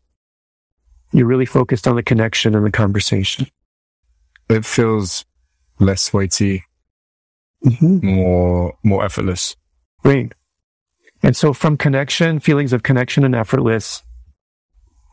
[1.13, 3.47] You're really focused on the connection and the conversation.
[4.51, 5.25] It feels
[5.79, 6.65] less weighty,
[7.65, 8.07] mm-hmm.
[8.07, 9.57] more more effortless.
[10.03, 10.35] Great.
[11.23, 14.03] And so from connection, feelings of connection and effortless,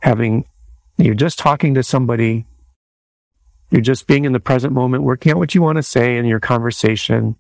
[0.02, 0.46] having
[0.98, 2.46] you're just talking to somebody,
[3.70, 6.26] you're just being in the present moment, working out what you want to say in
[6.26, 7.36] your conversation,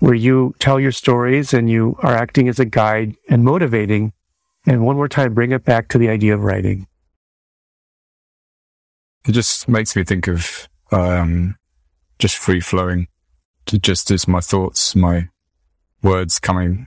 [0.00, 4.12] where you tell your stories and you are acting as a guide and motivating.
[4.66, 6.86] And one more time, bring it back to the idea of writing.
[9.26, 11.56] it just makes me think of um,
[12.18, 13.08] just free flowing,
[13.66, 15.28] just as my thoughts, my
[16.02, 16.86] words coming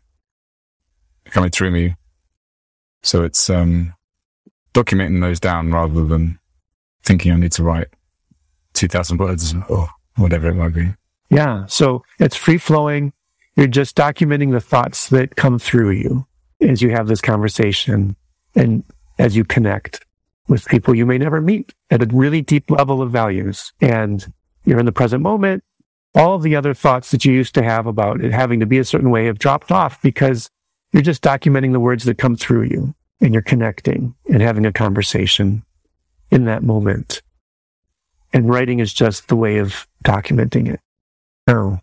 [1.25, 1.95] coming through me.
[3.03, 3.93] So it's um,
[4.73, 6.39] documenting those down rather than
[7.03, 7.87] thinking I need to write
[8.81, 10.87] two thousand words or whatever it might be.
[11.29, 11.65] Yeah.
[11.67, 13.13] So it's free flowing.
[13.55, 16.25] You're just documenting the thoughts that come through you
[16.61, 18.15] as you have this conversation
[18.55, 18.83] and
[19.19, 20.05] as you connect
[20.47, 23.71] with people you may never meet at a really deep level of values.
[23.81, 24.25] And
[24.65, 25.63] you're in the present moment.
[26.15, 28.79] All of the other thoughts that you used to have about it having to be
[28.79, 30.49] a certain way have dropped off because
[30.91, 34.73] you're just documenting the words that come through you and you're connecting and having a
[34.73, 35.63] conversation
[36.31, 37.21] in that moment.
[38.33, 40.79] And writing is just the way of documenting it.
[41.47, 41.81] Now,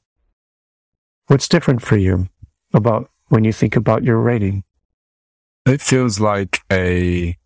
[1.27, 2.29] what's different for you
[2.73, 4.65] about when you think about your writing?
[5.67, 7.37] It feels like a,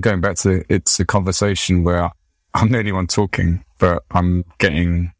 [0.00, 2.10] going back to it's a conversation where
[2.54, 5.12] I'm the only one talking, but I'm getting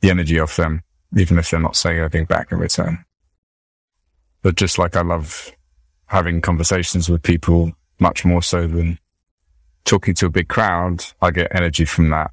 [0.00, 0.82] the energy off them,
[1.16, 3.04] even if they're not saying anything back in return.
[4.42, 5.50] But just like I love
[6.06, 8.98] having conversations with people much more so than
[9.84, 12.30] talking to a big crowd, I get energy from that.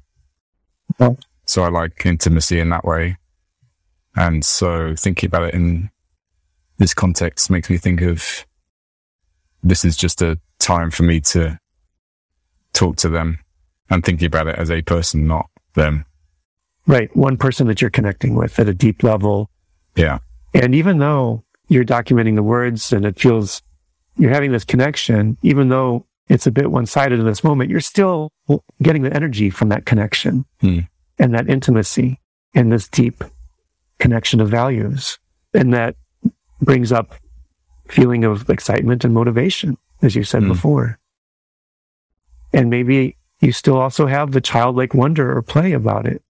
[1.46, 3.16] So I like intimacy in that way.
[4.16, 5.90] And so thinking about it in
[6.78, 8.46] this context makes me think of
[9.62, 11.58] this is just a time for me to
[12.72, 13.38] talk to them
[13.90, 16.04] and thinking about it as a person, not them.
[16.86, 17.14] Right.
[17.16, 19.50] One person that you're connecting with at a deep level.
[19.96, 20.18] Yeah.
[20.54, 23.62] And even though you're documenting the words and it feels
[24.16, 27.80] you're having this connection, even though it's a bit one sided in this moment, you're
[27.80, 28.30] still
[28.80, 30.78] getting the energy from that connection hmm.
[31.18, 32.20] and that intimacy
[32.54, 33.24] and this deep
[33.98, 35.18] connection of values.
[35.52, 35.96] And that
[36.62, 37.16] brings up
[37.88, 40.48] feeling of excitement and motivation, as you said Hmm.
[40.48, 41.00] before.
[42.52, 46.22] And maybe you still also have the childlike wonder or play about it.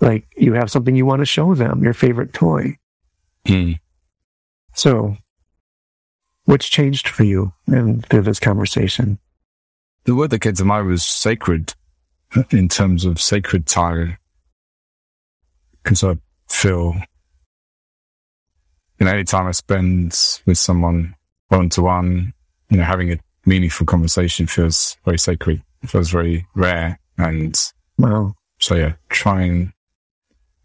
[0.00, 2.78] Like you have something you want to show them, your favorite toy.
[3.46, 3.72] Hmm.
[4.74, 5.18] So,
[6.46, 9.18] what's changed for you in through this conversation?
[10.04, 11.74] The word that came to mind was sacred
[12.50, 14.18] in terms of sacred time.
[15.82, 16.16] Because I
[16.48, 16.94] feel,
[18.98, 21.14] you know, any time I spend with someone
[21.48, 22.32] one to one,
[22.70, 25.62] you know, having a meaningful conversation feels very sacred.
[25.82, 26.98] It feels very rare.
[27.18, 27.56] And
[27.98, 29.72] well, so, yeah, trying,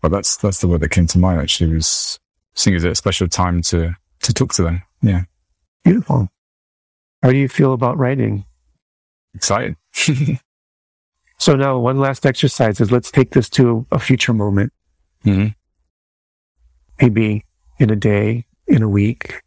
[0.01, 2.19] but that's, that's the word that came to mind actually was
[2.55, 4.81] seeing as a special time to, to talk to them.
[5.01, 5.23] Yeah.
[5.83, 6.27] Beautiful.
[7.21, 8.45] How do you feel about writing?
[9.37, 9.75] Excited.
[11.39, 14.73] So now one last exercise is let's take this to a future moment,
[15.23, 15.49] hmm
[16.99, 17.45] maybe
[17.77, 19.39] in a day, in a week.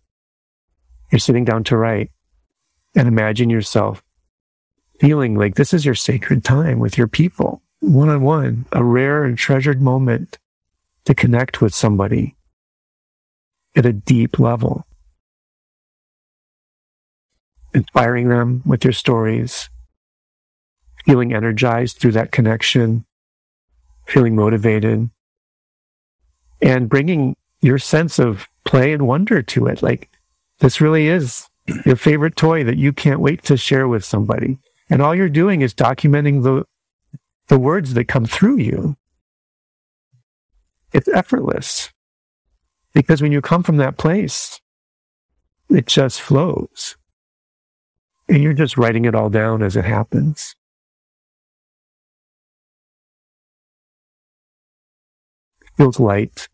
[1.10, 2.12] You're sitting down to write
[2.94, 4.04] and imagine yourself
[5.00, 9.24] feeling like this is your sacred time with your people, one on one, a rare
[9.24, 10.38] and treasured moment
[11.06, 12.36] to connect with somebody
[13.74, 14.86] at a deep level.
[17.74, 19.68] Inspiring them with your stories,
[21.04, 23.04] feeling energized through that connection,
[24.06, 25.10] feeling motivated,
[26.60, 29.82] and bringing your sense of play and wonder to it.
[29.82, 30.10] Like,
[30.58, 31.46] this really is
[31.84, 34.58] your favorite toy that you can't wait to share with somebody.
[34.88, 36.64] And all you're doing is documenting the,
[37.48, 38.96] the words that come through you.
[40.92, 41.90] It's effortless
[42.92, 44.60] because when you come from that place,
[45.68, 46.96] it just flows.
[48.28, 50.54] And you're just writing it all down as it happens.
[55.80, 56.46] Feels light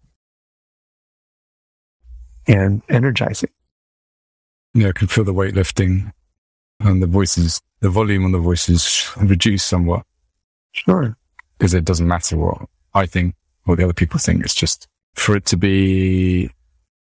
[2.47, 3.51] and energizing.
[4.73, 6.13] Yeah, I can feel the weight lifting
[6.79, 10.05] and the voices, the volume on the voices reduced somewhat
[10.73, 11.17] Sure.
[11.59, 13.35] because it doesn't matter what I think
[13.67, 14.45] or the other people think.
[14.45, 16.49] It's just for it to be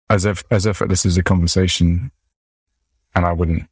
[0.08, 2.12] as if, as effortless as a conversation.
[3.16, 3.64] And I wouldn't,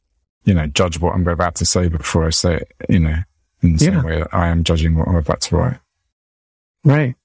[0.43, 3.17] you know, judge what I'm about to say before I say it, you know,
[3.61, 3.91] in the Yeah.
[3.91, 5.79] same way that I am judging what I'm about to write.
[6.83, 7.15] Right.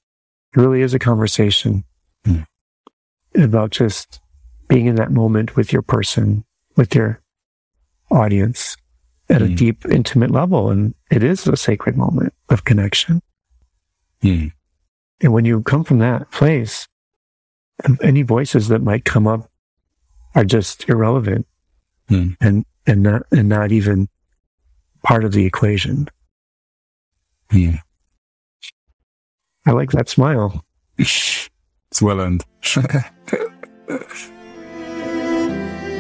[0.54, 1.84] It really is a conversation
[2.24, 2.42] Hmm.
[3.34, 4.20] about just
[4.68, 6.44] being in that moment with your person,
[6.76, 7.20] with your
[8.10, 8.76] audience
[9.28, 9.54] at a Hmm.
[9.54, 10.70] deep, intimate level.
[10.70, 13.22] And it is a sacred moment of connection.
[14.22, 14.48] Hmm.
[15.20, 16.88] And when you come from that place,
[18.00, 19.50] any voices that might come up
[20.34, 21.46] are just irrelevant
[22.08, 22.30] Hmm.
[22.40, 24.08] and, and not, and not even
[25.02, 26.08] part of the equation.
[27.50, 27.76] Hmm.
[29.66, 30.64] I like that smile.
[30.98, 31.50] It's
[32.00, 32.44] well earned.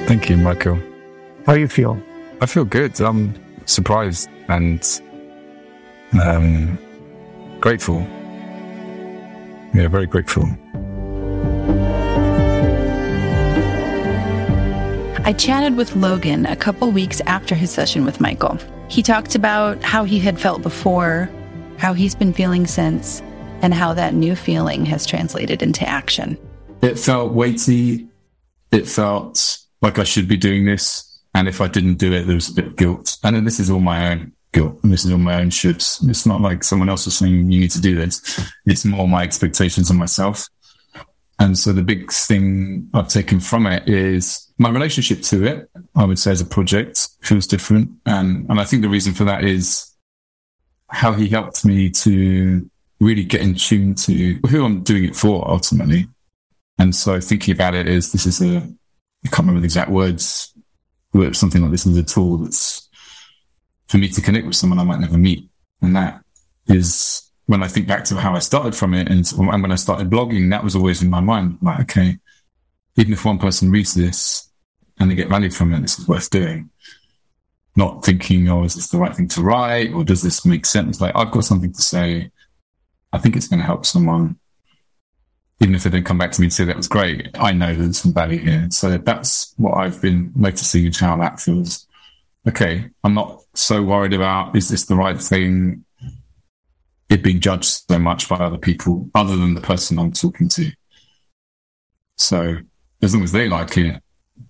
[0.06, 0.78] Thank you, Michael.
[1.46, 2.00] How do you feel?
[2.40, 3.00] I feel good.
[3.00, 3.34] I'm
[3.66, 4.80] surprised and
[6.22, 6.78] Um,
[7.60, 8.00] grateful.
[9.74, 10.44] Yeah, very grateful.
[15.24, 18.58] I chatted with Logan a couple weeks after his session with Michael.
[18.88, 21.28] He talked about how he had felt before,
[21.78, 23.20] how he's been feeling since,
[23.66, 26.38] and how that new feeling has translated into action.
[26.82, 28.06] It felt weighty.
[28.70, 31.20] It felt like I should be doing this.
[31.34, 33.16] And if I didn't do it, there was a bit of guilt.
[33.24, 34.78] And this is all my own guilt.
[34.84, 36.08] And this is all my own shoulds.
[36.08, 38.40] It's not like someone else is saying you need to do this.
[38.66, 40.46] It's more my expectations on myself.
[41.40, 45.68] And so the big thing I've taken from it is my relationship to it.
[45.96, 47.90] I would say as a project feels different.
[48.06, 49.92] And, and I think the reason for that is
[50.88, 52.70] how he helped me to
[53.00, 56.08] really get in tune to who I'm doing it for ultimately.
[56.78, 60.54] And so thinking about it is this is a, I can't remember the exact words,
[61.12, 62.88] but something like this is a tool that's
[63.88, 65.48] for me to connect with someone I might never meet.
[65.82, 66.22] And that
[66.68, 69.76] is when I think back to how I started from it and, and when I
[69.76, 71.58] started blogging, that was always in my mind.
[71.62, 72.18] Like, okay,
[72.96, 74.50] even if one person reads this
[74.98, 76.70] and they get value from it, this is worth doing.
[77.76, 79.92] Not thinking, oh, is this the right thing to write?
[79.92, 81.00] Or does this make sense?
[81.00, 82.30] Like, I've got something to say.
[83.12, 84.38] I think it's going to help someone.
[85.60, 87.74] Even if they don't come back to me and say that was great, I know
[87.74, 88.68] there's some value here.
[88.70, 91.86] So that's what I've been noticing how that feels.
[92.46, 95.86] Okay, I'm not so worried about is this the right thing?
[97.08, 100.70] it being judged so much by other people other than the person I'm talking to.
[102.16, 102.56] So
[103.02, 104.02] as long as they like it,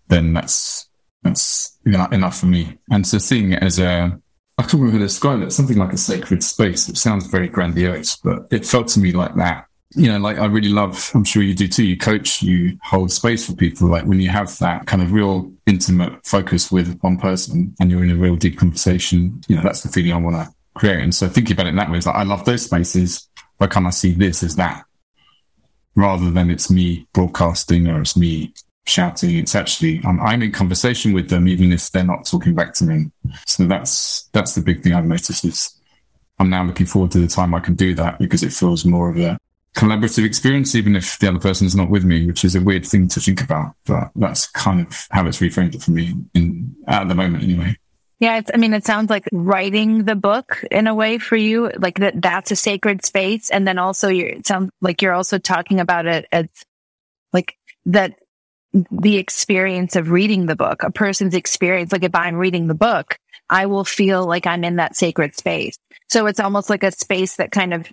[0.08, 0.88] then that's
[1.22, 2.78] that's enough for me.
[2.90, 4.18] And so seeing it as a
[4.58, 6.88] I can't remember how to describe it, something like a sacred space.
[6.88, 9.66] It sounds very grandiose, but it felt to me like that.
[9.94, 11.84] You know, like I really love, I'm sure you do too.
[11.84, 13.88] You coach, you hold space for people.
[13.88, 18.02] Like when you have that kind of real intimate focus with one person and you're
[18.02, 21.00] in a real deep conversation, you know, that's the feeling I want to create.
[21.00, 23.28] And So thinking about it in that way is like, I love those spaces.
[23.58, 24.84] Why can't I see this as that?
[25.94, 28.54] Rather than it's me broadcasting or it's me
[28.86, 29.36] shouting.
[29.36, 32.84] It's actually, I'm, I'm in conversation with them, even if they're not talking back to
[32.84, 33.10] me.
[33.46, 35.74] So that's, that's the big thing I've noticed is
[36.38, 39.10] I'm now looking forward to the time I can do that because it feels more
[39.10, 39.38] of a
[39.76, 42.86] collaborative experience, even if the other person is not with me, which is a weird
[42.86, 43.74] thing to think about.
[43.84, 47.76] But that's kind of how it's reframed it for me in, at the moment anyway.
[48.18, 51.98] Yeah, I mean, it sounds like writing the book in a way for you, like
[51.98, 53.50] that, that's a sacred space.
[53.50, 56.46] And then also you it sounds like you're also talking about it as
[57.34, 58.14] like that
[58.90, 61.92] the experience of reading the book, a person's experience.
[61.92, 63.18] Like if I'm reading the book,
[63.48, 65.78] I will feel like I'm in that sacred space.
[66.08, 67.90] So it's almost like a space that kind of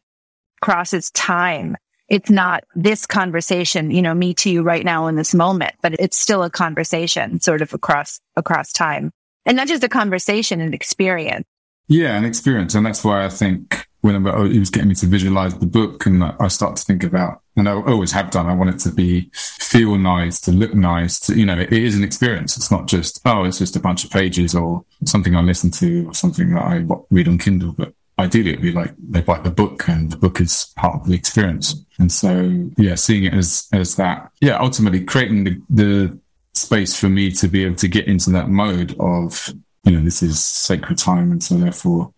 [0.62, 1.78] crosses time.
[2.10, 5.94] It's not this conversation, you know, me to you right now in this moment, but
[6.00, 9.12] it's still a conversation sort of across, across time
[9.46, 11.46] and not just a conversation and experience.
[11.88, 12.76] Yeah, an experience.
[12.76, 16.06] And that's why I think when oh, it was getting me to visualize the book
[16.06, 18.92] and I start to think about, and I always have done, I want it to
[18.92, 22.58] be feel nice, to look nice, to, you know, it is an experience.
[22.58, 26.08] It's not just, oh, it's just a bunch of pages or something I listen to
[26.08, 29.52] or something that I read on Kindle, but ideally it'd be like they buy the
[29.52, 31.76] book and the book is part of the experience.
[32.00, 36.20] And so, yeah, seeing it as, as that, yeah, ultimately creating the, the
[36.54, 40.24] space for me to be able to get into that mode of, you know, this
[40.24, 41.32] is sacred time.
[41.32, 42.14] And so therefore,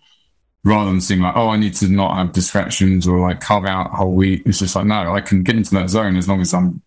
[0.66, 3.94] rather than seeing like, oh, I need to not have distractions or like carve out
[3.94, 6.42] a whole week, it's just like, no, I can get into that zone as long
[6.42, 6.82] as I'm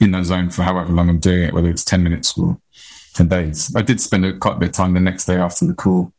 [0.00, 2.58] in that zone for however long I'm doing it, whether it's 10 minutes or
[3.14, 3.74] 10 days.
[3.76, 6.12] I did spend a, quite a bit of time the next day after the call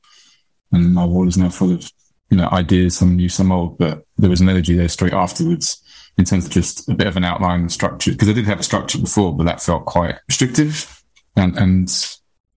[0.72, 1.92] and my wall is now full of,
[2.30, 5.82] you know, ideas, some new, some old, but there was an energy there straight afterwards
[6.18, 8.12] in terms of just a bit of an outline and structure.
[8.12, 11.04] Because I did have a structure before, but that felt quite restrictive.
[11.36, 12.08] And, and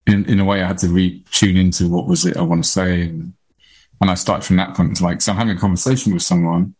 [0.06, 2.64] in, in a way, I had to re tune into what was it I want
[2.64, 3.02] to say.
[3.02, 3.32] And,
[4.02, 4.90] and I started from that point.
[4.90, 6.74] It's like, so I'm having a conversation with someone.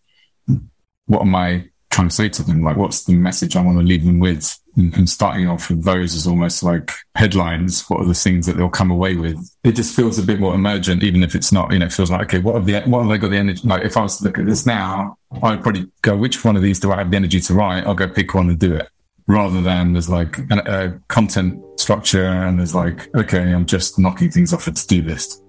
[1.06, 2.64] What am I trying to say to them?
[2.64, 4.58] Like, what's the message I want to leave them with?
[4.76, 7.88] And, and, starting off with those is almost like headlines.
[7.88, 9.38] What are the things that they'll come away with?
[9.62, 12.10] It just feels a bit more emergent, even if it's not, you know, it feels
[12.10, 13.68] like, okay, what have the, what have they got the energy?
[13.68, 16.62] Like, if I was to look at this now, I'd probably go, which one of
[16.62, 17.86] these do I have the energy to write?
[17.86, 18.88] I'll go pick one and do it
[19.28, 24.30] rather than there's like a, a content structure and there's like, okay, I'm just knocking
[24.30, 25.42] things off a to do list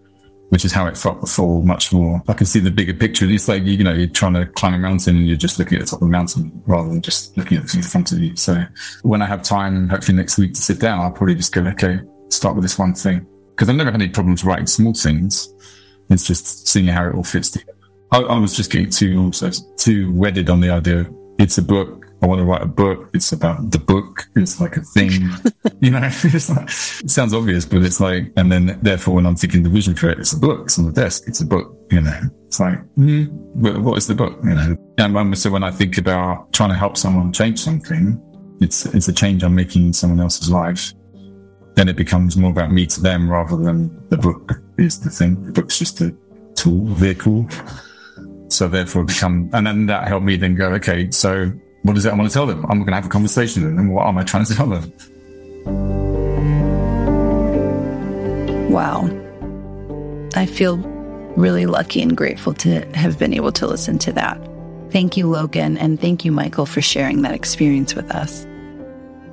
[0.49, 2.21] which is how it felt before much more.
[2.27, 3.25] I can see the bigger picture.
[3.25, 5.85] It's like, you know, you're trying to climb a mountain and you're just looking at
[5.85, 8.35] the top of the mountain rather than just looking at the front of you.
[8.35, 8.63] So
[9.01, 11.99] when I have time, hopefully next week to sit down, I'll probably just go, okay,
[12.29, 13.25] start with this one thing.
[13.55, 15.53] Cause I've never had any problems writing small things.
[16.09, 17.77] It's just seeing how it all fits together.
[18.11, 21.09] I, I was just getting too also too wedded on the idea.
[21.39, 23.09] It's a book I want to write a book.
[23.13, 24.29] It's about the book.
[24.37, 25.11] It's like a thing,
[25.81, 29.61] you know, like, it sounds obvious, but it's like, and then therefore when I'm thinking
[29.61, 30.61] the vision for it, it's a book.
[30.63, 31.23] It's on the desk.
[31.27, 32.17] It's a book, you know,
[32.47, 34.39] it's like, mm, what is the book?
[34.41, 38.17] You know, and when, so when I think about trying to help someone change something,
[38.61, 40.93] it's, it's a change I'm making in someone else's life.
[41.75, 45.43] Then it becomes more about me to them rather than the book is the thing.
[45.43, 46.15] The book's just a
[46.55, 47.49] tool, vehicle.
[48.47, 51.51] So therefore become, and then that helped me then go, okay, so
[51.83, 52.65] what is it I want to tell them?
[52.65, 53.89] I'm going to have a conversation with them.
[53.89, 54.91] What am I trying to tell them?
[58.71, 59.09] Wow.
[60.35, 60.77] I feel
[61.35, 64.39] really lucky and grateful to have been able to listen to that.
[64.91, 68.47] Thank you, Logan, and thank you, Michael, for sharing that experience with us.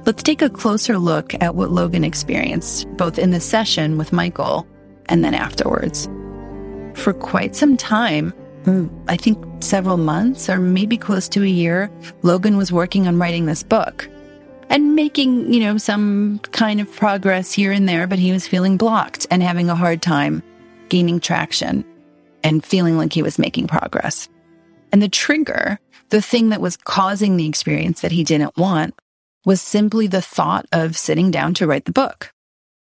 [0.06, 4.66] Let's take a closer look at what Logan experienced, both in the session with Michael
[5.06, 6.08] and then afterwards.
[6.94, 8.32] For quite some time,
[8.64, 11.90] mm, I think several months or maybe close to a year,
[12.22, 14.08] Logan was working on writing this book
[14.68, 18.76] and making, you know, some kind of progress here and there, but he was feeling
[18.76, 20.42] blocked and having a hard time
[20.88, 21.84] gaining traction
[22.42, 24.28] and feeling like he was making progress.
[24.92, 25.78] And the trigger,
[26.10, 28.94] the thing that was causing the experience that he didn't want
[29.44, 32.32] was simply the thought of sitting down to write the book.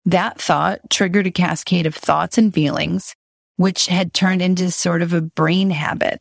[0.04, 3.14] That thought triggered a cascade of thoughts and feelings
[3.56, 6.20] which had turned into sort of a brain habit.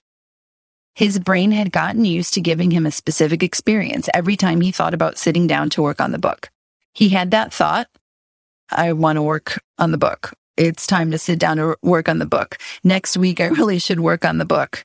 [0.95, 4.93] His brain had gotten used to giving him a specific experience every time he thought
[4.93, 6.49] about sitting down to work on the book.
[6.93, 7.87] He had that thought,
[8.69, 10.33] I want to work on the book.
[10.55, 12.57] It's time to sit down to work on the book.
[12.83, 14.83] Next week, I really should work on the book.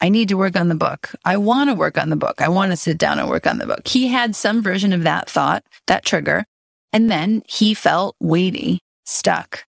[0.00, 1.14] I need to work on the book.
[1.26, 2.40] I want to work on the book.
[2.40, 3.86] I want to sit down and work on the book.
[3.86, 6.46] He had some version of that thought, that trigger,
[6.90, 9.64] and then he felt weighty, stuck.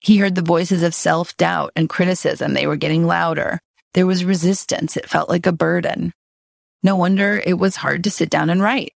[0.00, 2.54] He heard the voices of self doubt and criticism.
[2.54, 3.60] They were getting louder.
[3.94, 4.96] There was resistance.
[4.96, 6.12] It felt like a burden.
[6.82, 8.92] No wonder it was hard to sit down and write.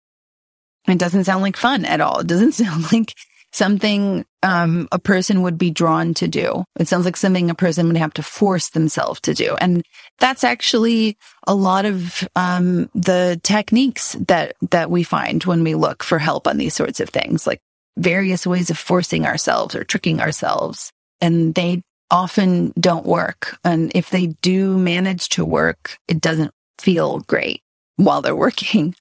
[0.88, 2.20] It doesn't sound like fun at all.
[2.20, 3.14] It doesn't sound like
[3.54, 6.64] something um, a person would be drawn to do.
[6.80, 9.56] It sounds like something a person would have to force themselves to do.
[9.62, 9.84] And
[10.20, 16.04] that's actually a lot of um, the techniques that that we find when we look
[16.04, 17.62] for help on these sorts of things, like
[17.98, 20.92] various ways of forcing ourselves or tricking ourselves
[21.22, 21.82] and they
[22.12, 23.58] often don't work.
[23.64, 27.62] And if they do manage to work, it doesn't feel great
[27.96, 28.96] while they're working.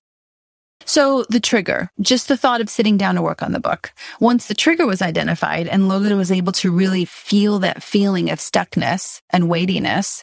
[0.84, 3.92] So the trigger, just the thought of sitting down to work on the book.
[4.20, 8.38] Once the trigger was identified and Logan was able to really feel that feeling of
[8.38, 10.22] stuckness and weightiness,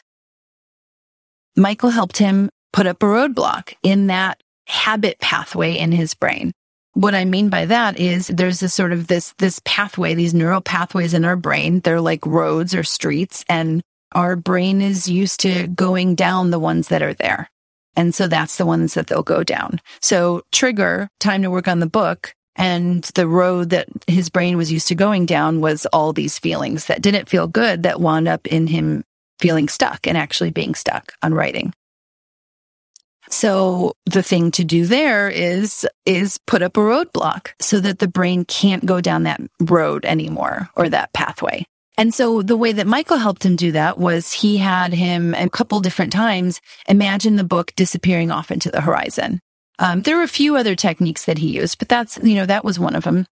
[1.56, 6.52] Michael helped him put up a roadblock in that habit pathway in his brain.
[6.94, 10.60] What I mean by that is there's this sort of this, this pathway, these neural
[10.60, 11.80] pathways in our brain.
[11.80, 13.82] They're like roads or streets and
[14.12, 17.50] our brain is used to going down the ones that are there.
[17.96, 19.80] And so that's the ones that they'll go down.
[20.00, 22.34] So trigger, time to work on the book.
[22.56, 26.86] And the road that his brain was used to going down was all these feelings
[26.86, 29.04] that didn't feel good that wound up in him
[29.40, 31.74] feeling stuck and actually being stuck on writing.
[33.34, 38.06] So the thing to do there is, is put up a roadblock so that the
[38.06, 41.66] brain can't go down that road anymore or that pathway.
[41.98, 45.50] And so the way that Michael helped him do that was he had him a
[45.50, 49.40] couple different times imagine the book disappearing off into the horizon.
[49.80, 52.64] Um, there were a few other techniques that he used, but that's, you know, that
[52.64, 53.26] was one of them.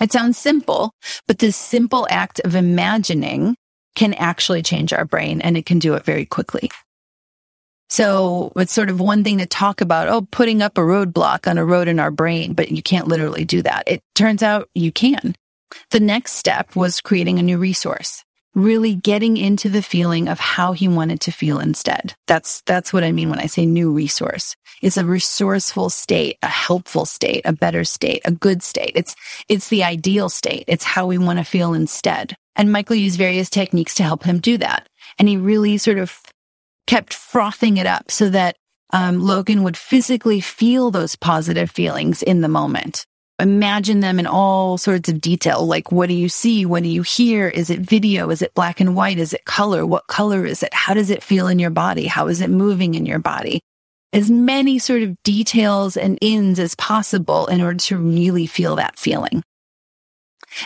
[0.00, 0.90] It sounds simple,
[1.28, 3.54] but this simple act of imagining
[3.94, 6.68] can actually change our brain and it can do it very quickly.
[7.90, 11.58] So it's sort of one thing to talk about, oh, putting up a roadblock on
[11.58, 13.84] a road in our brain, but you can't literally do that.
[13.88, 15.34] It turns out you can.
[15.90, 18.24] The next step was creating a new resource,
[18.54, 22.14] really getting into the feeling of how he wanted to feel instead.
[22.28, 24.54] That's, that's what I mean when I say new resource.
[24.82, 28.92] It's a resourceful state, a helpful state, a better state, a good state.
[28.94, 29.16] It's,
[29.48, 30.64] it's the ideal state.
[30.68, 32.36] It's how we want to feel instead.
[32.54, 34.88] And Michael used various techniques to help him do that.
[35.18, 36.20] And he really sort of
[36.90, 38.56] kept frothing it up so that
[38.92, 43.06] um, Logan would physically feel those positive feelings in the moment.
[43.38, 45.64] Imagine them in all sorts of detail.
[45.64, 46.66] Like, what do you see?
[46.66, 47.46] What do you hear?
[47.46, 48.28] Is it video?
[48.30, 49.20] Is it black and white?
[49.20, 49.86] Is it color?
[49.86, 50.74] What color is it?
[50.74, 52.08] How does it feel in your body?
[52.08, 53.60] How is it moving in your body?
[54.12, 58.98] As many sort of details and ins as possible in order to really feel that
[58.98, 59.44] feeling.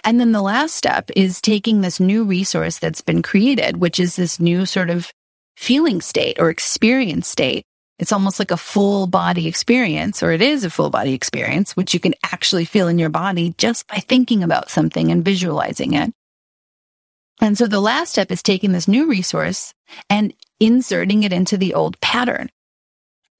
[0.04, 4.16] And then the last step is taking this new resource that's been created, which is
[4.16, 5.12] this new sort of
[5.56, 7.64] feeling state or experience state.
[7.98, 11.94] It's almost like a full body experience, or it is a full body experience, which
[11.94, 16.12] you can actually feel in your body just by thinking about something and visualizing it.
[17.40, 19.74] And so the last step is taking this new resource
[20.10, 22.50] and inserting it into the old pattern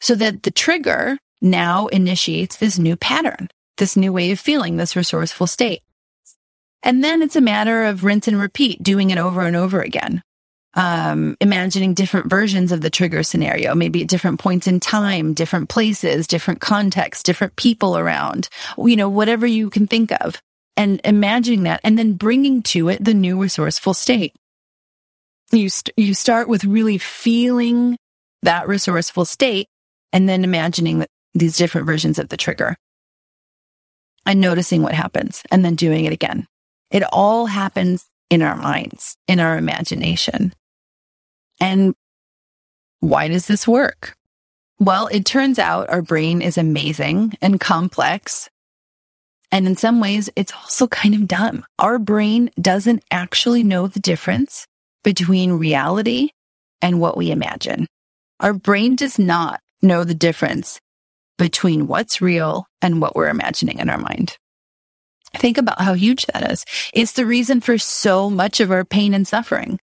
[0.01, 3.49] so that the trigger now initiates this new pattern,
[3.79, 5.81] this new way of feeling, this resourceful state.
[6.83, 10.23] And then it's a matter of rinse and repeat, doing it over and over again.
[10.77, 15.68] Um, imagining different versions of the trigger scenario, maybe at different points in time, different
[15.68, 20.41] places, different contexts, different people around, you know, whatever you can think of
[20.77, 24.35] and imagining that and then bringing to it the new resourceful state.
[25.53, 27.97] You, st- you start with really feeling
[28.43, 29.68] that resourceful state
[30.12, 32.77] and then imagining these different versions of the trigger
[34.27, 36.47] and noticing what happens and then doing it again.
[36.91, 40.53] It all happens in our minds, in our imagination.
[41.61, 41.95] And
[43.01, 44.17] why does this work?
[44.79, 48.49] Well, it turns out our brain is amazing and complex.
[49.53, 51.65] And in some ways, it's also kind of dumb.
[51.79, 54.67] Our brain doesn't actually know the difference
[55.05, 56.31] between reality
[56.83, 57.87] and what we imagine.
[58.41, 60.81] Our brain does not know the difference
[61.39, 64.39] between what's real and what we're imagining in our mind.
[65.37, 66.65] Think about how huge that is.
[66.93, 69.79] It's the reason for so much of our pain and suffering.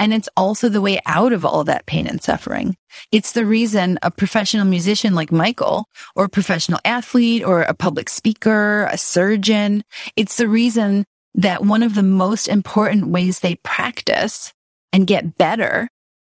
[0.00, 2.74] And it's also the way out of all that pain and suffering.
[3.12, 5.84] It's the reason a professional musician like Michael
[6.16, 9.84] or a professional athlete or a public speaker, a surgeon,
[10.16, 14.54] it's the reason that one of the most important ways they practice
[14.90, 15.88] and get better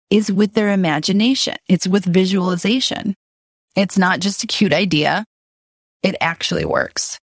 [0.08, 1.56] is with their imagination.
[1.68, 3.14] It's with visualization.
[3.76, 5.26] It's not just a cute idea.
[6.02, 7.20] It actually works.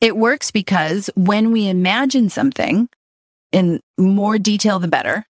[0.00, 2.88] It works because when we imagine something
[3.52, 5.24] in more detail, the better,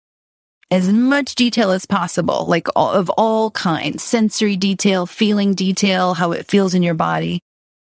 [0.72, 6.32] as much detail as possible, like all, of all kinds, sensory detail, feeling detail, how
[6.32, 7.40] it feels in your body.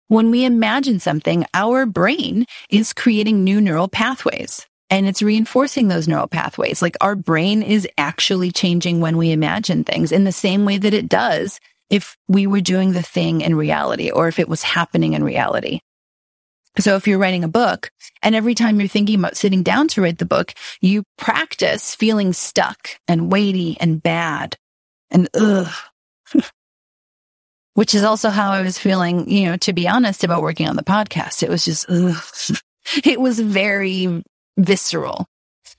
[0.07, 6.07] When we imagine something, our brain is creating new neural pathways and it's reinforcing those
[6.07, 6.81] neural pathways.
[6.81, 10.93] Like our brain is actually changing when we imagine things in the same way that
[10.93, 11.59] it does
[11.89, 15.79] if we were doing the thing in reality or if it was happening in reality.
[16.79, 17.89] So if you're writing a book
[18.21, 22.33] and every time you're thinking about sitting down to write the book, you practice feeling
[22.33, 24.57] stuck and weighty and bad
[25.09, 25.71] and ugh.
[27.75, 30.75] Which is also how I was feeling, you know, to be honest about working on
[30.75, 31.43] the podcast.
[31.43, 32.23] It was just, ugh.
[33.05, 34.23] it was very
[34.57, 35.25] visceral.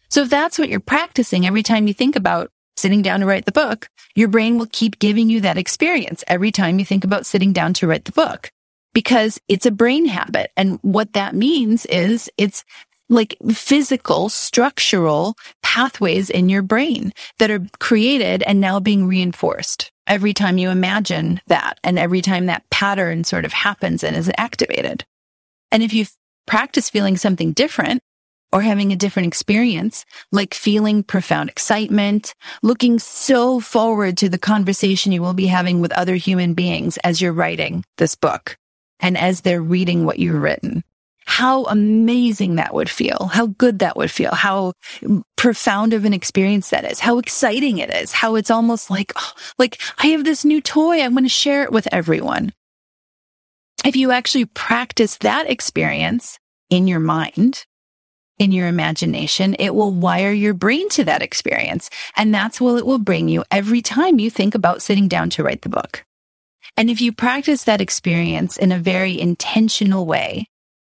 [0.09, 3.47] So if that's what you're practicing every time you think about sitting down to write
[3.47, 7.27] the book, your brain will keep giving you that experience every time you think about
[7.27, 8.51] sitting down to write the book
[8.97, 10.51] because it's a brain habit.
[10.57, 12.65] And what that means is it's
[13.11, 20.33] like physical, structural pathways in your brain that are created and now being reinforced every
[20.33, 25.05] time you imagine that and every time that pattern sort of happens and is activated.
[25.71, 26.07] And if you
[26.47, 28.01] practice feeling something different,
[28.53, 32.33] or having a different experience, like feeling profound excitement,
[32.63, 37.21] looking so forward to the conversation you will be having with other human beings as
[37.21, 38.57] you're writing this book
[39.01, 40.83] and as they're reading what you've written.
[41.27, 43.29] How amazing that would feel.
[43.33, 44.33] How good that would feel.
[44.33, 44.75] How
[45.37, 47.01] profound of an experience that is.
[47.01, 48.13] How exciting it is.
[48.13, 51.03] How it's almost like, oh, like I have this new toy.
[51.03, 52.53] I'm going to share it with everyone.
[53.85, 56.39] If you actually practice that experience
[56.71, 57.67] in your mind,
[58.39, 61.91] in your imagination, it will wire your brain to that experience.
[62.17, 65.43] And that's what it will bring you every time you think about sitting down to
[65.43, 66.05] write the book.
[66.77, 70.47] And if you practice that experience in a very intentional way,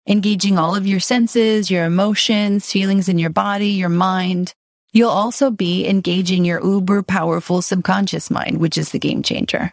[0.08, 4.54] engaging all of your senses, your emotions, feelings in your body, your mind,
[4.92, 9.72] you'll also be engaging your uber powerful subconscious mind, which is the game changer.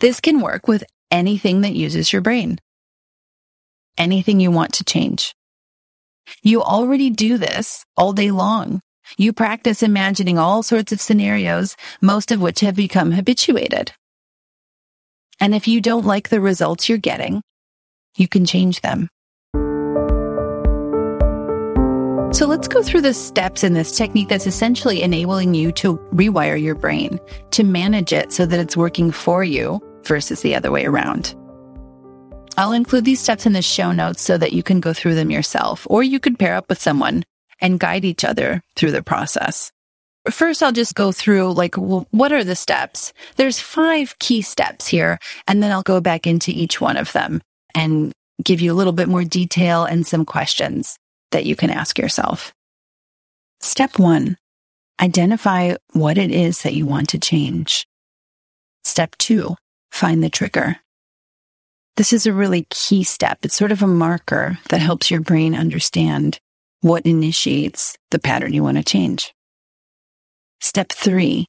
[0.00, 2.58] This can work with anything that uses your brain,
[3.96, 5.34] anything you want to change.
[6.42, 8.80] You already do this all day long.
[9.16, 13.92] You practice imagining all sorts of scenarios, most of which have become habituated.
[15.40, 17.42] And if you don't like the results you're getting,
[18.16, 19.08] you can change them.
[22.30, 26.60] So let's go through the steps in this technique that's essentially enabling you to rewire
[26.60, 27.18] your brain,
[27.52, 31.34] to manage it so that it's working for you versus the other way around.
[32.58, 35.30] I'll include these steps in the show notes so that you can go through them
[35.30, 37.24] yourself, or you could pair up with someone
[37.60, 39.72] and guide each other through the process.
[40.30, 43.12] First, I'll just go through like, well, what are the steps?
[43.36, 47.40] There's five key steps here, and then I'll go back into each one of them
[47.74, 48.12] and
[48.44, 50.96] give you a little bit more detail and some questions
[51.30, 52.52] that you can ask yourself.
[53.60, 54.36] Step one,
[55.00, 57.86] identify what it is that you want to change.
[58.84, 59.56] Step two,
[59.90, 60.76] find the trigger.
[61.96, 63.38] This is a really key step.
[63.42, 66.38] It's sort of a marker that helps your brain understand
[66.80, 69.34] what initiates the pattern you want to change.
[70.60, 71.46] Step three,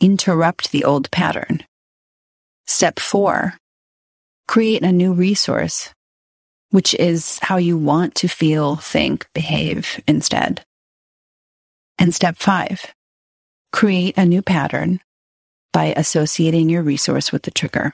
[0.00, 1.64] interrupt the old pattern.
[2.66, 3.54] Step four,
[4.48, 5.90] create a new resource,
[6.70, 10.64] which is how you want to feel, think, behave instead.
[11.98, 12.92] And step five,
[13.72, 15.00] create a new pattern
[15.72, 17.92] by associating your resource with the trigger.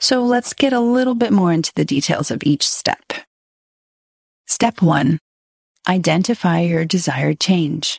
[0.00, 3.12] So let's get a little bit more into the details of each step.
[4.46, 5.18] Step one,
[5.88, 7.98] identify your desired change.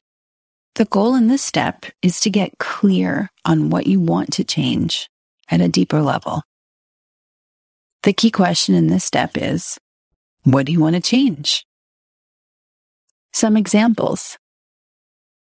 [0.77, 5.09] The goal in this step is to get clear on what you want to change
[5.49, 6.43] at a deeper level.
[8.03, 9.79] The key question in this step is,
[10.43, 11.65] what do you want to change?
[13.33, 14.37] Some examples.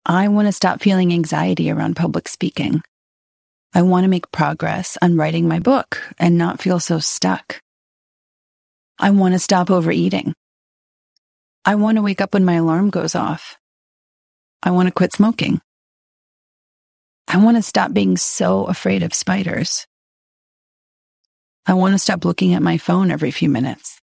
[0.04, 2.82] I want to stop feeling anxiety around public speaking.
[3.72, 7.62] I want to make progress on writing my book and not feel so stuck.
[8.98, 10.34] I want to stop overeating.
[11.66, 13.58] I want to wake up when my alarm goes off.
[14.62, 15.62] I want to quit smoking.
[17.28, 19.86] I want to stop being so afraid of spiders.
[21.66, 24.00] I want to stop looking at my phone every few minutes.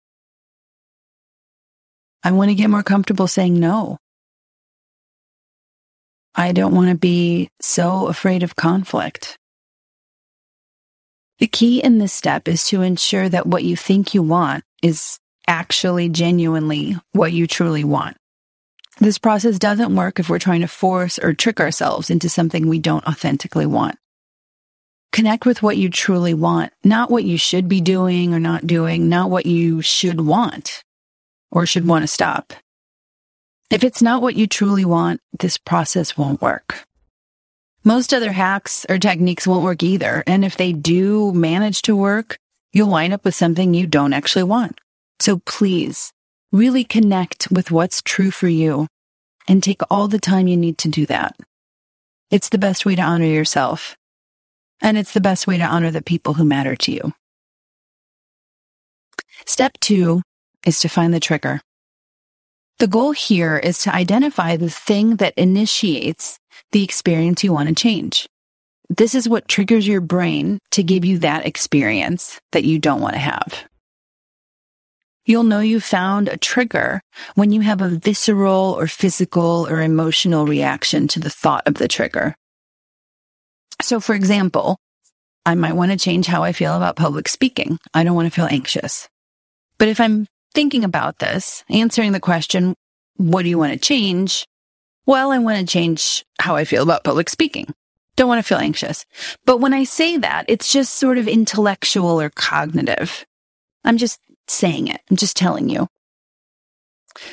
[2.23, 3.98] I want to get more comfortable saying no.
[6.34, 9.38] I don't want to be so afraid of conflict.
[11.40, 15.19] The key in this step is to ensure that what you think you want is
[15.48, 18.18] actually genuinely what you truly want.
[19.02, 22.78] This process doesn't work if we're trying to force or trick ourselves into something we
[22.78, 23.98] don't authentically want.
[25.11, 29.10] Connect with what you truly want, not what you should be doing or not doing,
[29.10, 30.84] not what you should want
[31.49, 32.53] or should want to stop.
[33.72, 36.86] If it's not what you truly want, this process won't work.
[37.84, 40.23] Most other hacks or techniques won't work either.
[40.28, 42.38] And if they do manage to work,
[42.72, 44.80] you'll wind up with something you don't actually want.
[45.19, 46.14] So please
[46.52, 48.88] really connect with what's true for you
[49.48, 51.36] and take all the time you need to do that.
[52.30, 53.95] It's the best way to honor yourself.
[54.82, 57.14] And it's the best way to honor the people who matter to you.
[59.45, 60.22] Step two
[60.65, 61.61] is to find the trigger.
[62.80, 66.40] The goal here is to identify the thing that initiates
[66.72, 68.28] the experience you want to change.
[68.90, 73.14] This is what triggers your brain to give you that experience that you don't want
[73.14, 73.65] to have.
[75.32, 76.99] You'll know you found a trigger
[77.36, 81.88] when you have a visceral or physical or emotional reaction to the thought of the
[81.88, 82.36] trigger.
[83.82, 84.78] So, for example,
[85.45, 87.78] I might want to change how I feel about public speaking.
[87.94, 89.08] I don't want to feel anxious.
[89.78, 92.76] But if I'm thinking about this, answering the question,
[93.16, 94.45] what do you want to change?
[95.06, 97.74] Well, I want to change how I feel about public speaking.
[98.18, 99.06] Don't want to feel anxious.
[99.45, 103.26] But when I say that, it's just sort of intellectual or cognitive.
[103.86, 105.01] I'm just saying it.
[105.09, 105.88] I'm just telling you.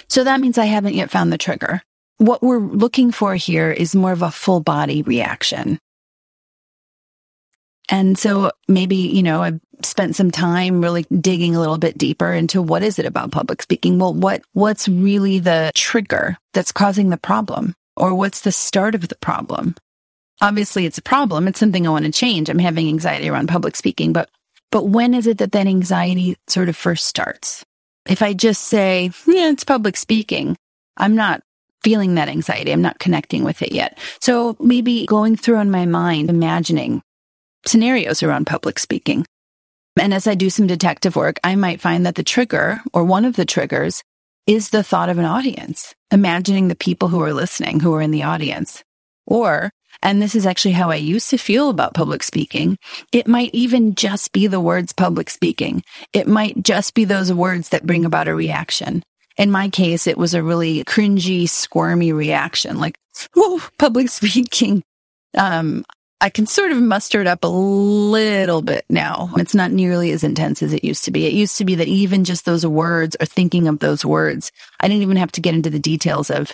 [0.08, 1.82] So that means I haven't yet found the trigger.
[2.18, 5.78] What we're looking for here is more of a full body reaction.
[7.88, 12.32] And so maybe, you know, I've spent some time really digging a little bit deeper
[12.32, 13.98] into what is it about public speaking?
[13.98, 17.74] Well, what, what's really the trigger that's causing the problem?
[17.96, 19.74] Or what's the start of the problem?
[20.40, 21.48] Obviously it's a problem.
[21.48, 22.48] It's something I want to change.
[22.48, 24.28] I'm having anxiety around public speaking, but,
[24.70, 27.64] but when is it that that anxiety sort of first starts?
[28.06, 30.56] If I just say, yeah, it's public speaking,
[30.96, 31.42] I'm not
[31.82, 32.72] feeling that anxiety.
[32.72, 33.98] I'm not connecting with it yet.
[34.20, 37.02] So maybe going through in my mind, imagining
[37.66, 39.26] scenarios around public speaking.
[39.98, 43.24] And as I do some detective work, I might find that the trigger or one
[43.24, 44.02] of the triggers
[44.46, 48.10] is the thought of an audience, imagining the people who are listening, who are in
[48.10, 48.82] the audience.
[49.26, 49.70] Or,
[50.02, 52.78] and this is actually how I used to feel about public speaking,
[53.12, 55.82] it might even just be the words public speaking.
[56.12, 59.02] It might just be those words that bring about a reaction.
[59.36, 62.98] In my case, it was a really cringy, squirmy reaction, like,
[63.36, 64.82] oh, public speaking.
[65.36, 65.84] Um,
[66.20, 69.30] I can sort of muster it up a little bit now.
[69.36, 71.26] It's not nearly as intense as it used to be.
[71.26, 74.50] It used to be that even just those words or thinking of those words,
[74.80, 76.52] I didn't even have to get into the details of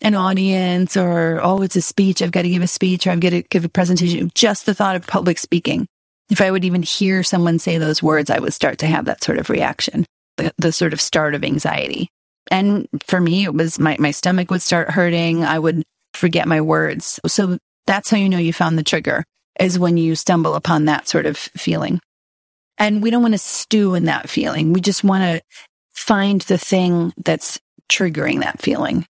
[0.00, 2.20] an audience or, oh, it's a speech.
[2.20, 4.30] I've got to give a speech or I've got to give a presentation.
[4.34, 5.86] Just the thought of public speaking.
[6.28, 9.22] If I would even hear someone say those words, I would start to have that
[9.22, 10.04] sort of reaction,
[10.36, 12.08] the, the sort of start of anxiety.
[12.50, 15.44] And for me, it was my, my stomach would start hurting.
[15.44, 15.82] I would
[16.14, 17.20] forget my words.
[17.26, 19.24] So that's how you know you found the trigger
[19.58, 22.00] is when you stumble upon that sort of feeling.
[22.78, 24.72] And we don't want to stew in that feeling.
[24.72, 25.42] We just want to
[25.94, 27.58] find the thing that's
[27.90, 29.06] triggering that feeling.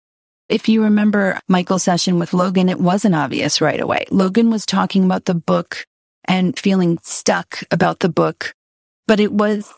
[0.52, 4.03] If you remember Michael's session with Logan, it wasn't obvious right away.
[4.11, 5.86] Logan was talking about the book
[6.26, 8.53] and feeling stuck about the book,
[9.07, 9.73] but it was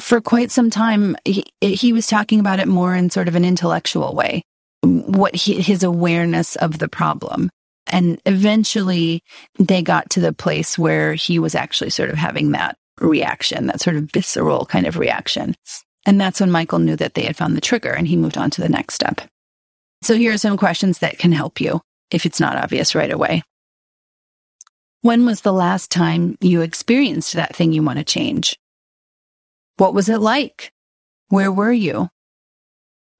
[0.00, 1.16] for quite some time.
[1.24, 4.42] He, he was talking about it more in sort of an intellectual way,
[4.82, 7.48] what he, his awareness of the problem.
[7.86, 9.22] And eventually
[9.60, 13.80] they got to the place where he was actually sort of having that reaction, that
[13.80, 15.54] sort of visceral kind of reaction.
[16.04, 18.50] And that's when Michael knew that they had found the trigger and he moved on
[18.50, 19.20] to the next step.
[20.02, 23.42] So here are some questions that can help you if it's not obvious right away.
[25.02, 28.58] When was the last time you experienced that thing you want to change?
[29.76, 30.72] What was it like?
[31.28, 32.08] Where were you?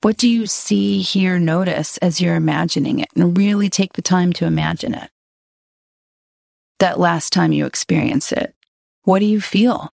[0.03, 3.09] What do you see, hear, notice as you're imagining it?
[3.15, 5.11] And really take the time to imagine it.
[6.79, 8.55] That last time you experienced it,
[9.05, 9.91] what do you feel?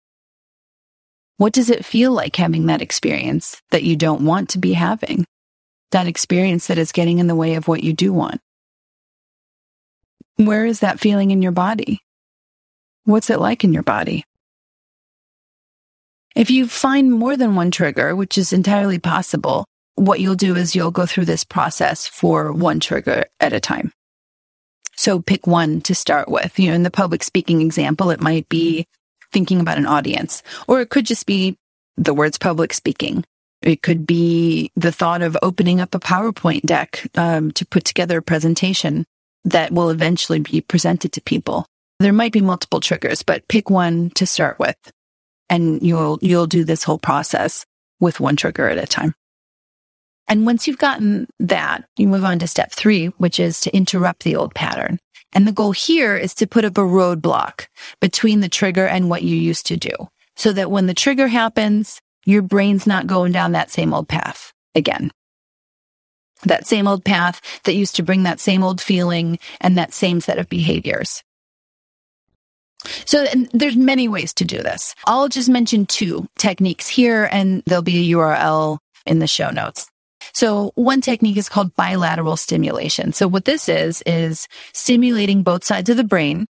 [1.36, 5.24] What does it feel like having that experience that you don't want to be having?
[5.92, 8.40] That experience that is getting in the way of what you do want?
[10.36, 12.00] Where is that feeling in your body?
[13.04, 14.24] What's it like in your body?
[16.34, 19.64] If you find more than one trigger, which is entirely possible,
[19.94, 23.92] what you'll do is you'll go through this process for one trigger at a time.
[24.96, 26.58] So pick one to start with.
[26.58, 28.86] You know, in the public speaking example, it might be
[29.32, 31.56] thinking about an audience, or it could just be
[31.96, 33.24] the words public speaking.
[33.62, 38.18] It could be the thought of opening up a PowerPoint deck um, to put together
[38.18, 39.06] a presentation
[39.44, 41.66] that will eventually be presented to people.
[41.98, 44.76] There might be multiple triggers, but pick one to start with,
[45.48, 47.64] and you'll you'll do this whole process
[48.00, 49.14] with one trigger at a time.
[50.28, 54.24] And once you've gotten that, you move on to step three, which is to interrupt
[54.24, 54.98] the old pattern.
[55.32, 57.66] And the goal here is to put up a roadblock
[58.00, 59.90] between the trigger and what you used to do
[60.36, 64.52] so that when the trigger happens, your brain's not going down that same old path
[64.74, 65.10] again.
[66.44, 70.20] That same old path that used to bring that same old feeling and that same
[70.20, 71.22] set of behaviors.
[73.06, 74.94] So there's many ways to do this.
[75.06, 79.88] I'll just mention two techniques here and there'll be a URL in the show notes.
[80.32, 83.12] So one technique is called bilateral stimulation.
[83.12, 86.46] So what this is, is stimulating both sides of the brain.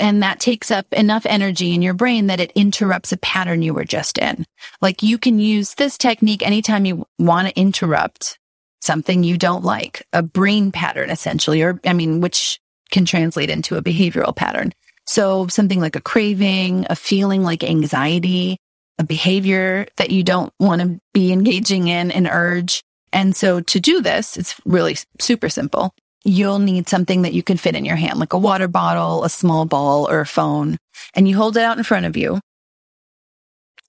[0.00, 3.74] And that takes up enough energy in your brain that it interrupts a pattern you
[3.74, 4.44] were just in.
[4.80, 8.38] Like you can use this technique anytime you want to interrupt
[8.80, 13.76] something you don't like, a brain pattern essentially, or I mean, which can translate into
[13.76, 14.72] a behavioral pattern.
[15.06, 18.58] So something like a craving, a feeling like anxiety,
[18.98, 22.82] a behavior that you don't want to be engaging in, an urge.
[23.12, 25.92] And so to do this, it's really super simple.
[26.24, 29.30] You'll need something that you can fit in your hand, like a water bottle, a
[29.30, 30.76] small ball, or a phone.
[31.14, 32.40] And you hold it out in front of you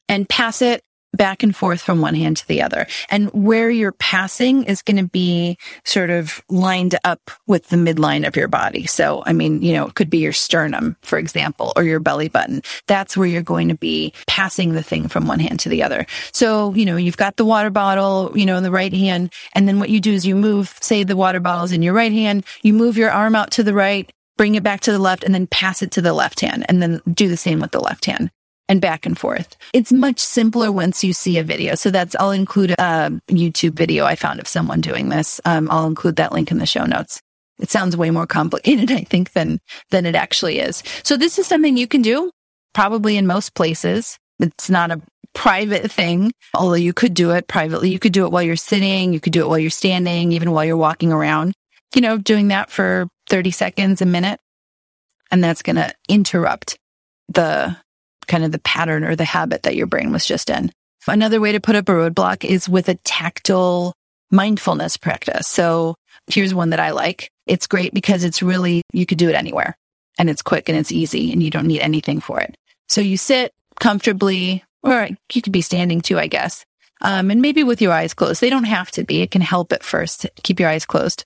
[0.08, 0.82] and pass it
[1.14, 2.88] back and forth from one hand to the other.
[3.10, 8.26] And where you're passing is going to be sort of lined up with the midline
[8.26, 8.86] of your body.
[8.86, 12.30] So, I mean, you know, it could be your sternum, for example, or your belly
[12.30, 12.62] button.
[12.88, 16.06] That's where you're going to be passing the thing from one hand to the other.
[16.32, 19.34] So, you know, you've got the water bottle, you know, in the right hand.
[19.54, 22.12] And then what you do is you move, say the water bottle's in your right
[22.12, 25.24] hand, you move your arm out to the right, bring it back to the left
[25.24, 27.80] and then pass it to the left hand and then do the same with the
[27.80, 28.32] left hand
[28.72, 29.58] and back and forth.
[29.74, 31.76] It's much simpler once you see a video.
[31.76, 35.42] So that's, I'll include a YouTube video I found of someone doing this.
[35.44, 37.22] Um, I'll include that link in the show notes.
[37.60, 40.84] It sounds way more complicated, I think, than, than it actually is.
[41.04, 42.32] So this is something you can do
[42.74, 44.18] probably in most places.
[44.40, 45.02] It's not a
[45.34, 47.92] private thing, although you could do it privately.
[47.92, 49.12] You could do it while you're sitting.
[49.12, 51.54] You could do it while you're standing, even while you're walking around,
[51.94, 54.40] you know, doing that for 30 seconds, a minute.
[55.30, 56.78] And that's going to interrupt
[57.28, 57.76] the
[58.32, 60.72] kind of the pattern or the habit that your brain was just in.
[61.06, 63.94] Another way to put up a roadblock is with a tactile
[64.32, 65.48] mindfulness practice.
[65.48, 65.96] So
[66.28, 67.30] here's one that I like.
[67.46, 69.76] It's great because it's really, you could do it anywhere
[70.18, 72.56] and it's quick and it's easy and you don't need anything for it.
[72.88, 76.66] So you sit comfortably, or you could be standing too, I guess.
[77.02, 78.40] Um, and maybe with your eyes closed.
[78.40, 79.22] They don't have to be.
[79.22, 80.28] It can help at first.
[80.44, 81.26] Keep your eyes closed.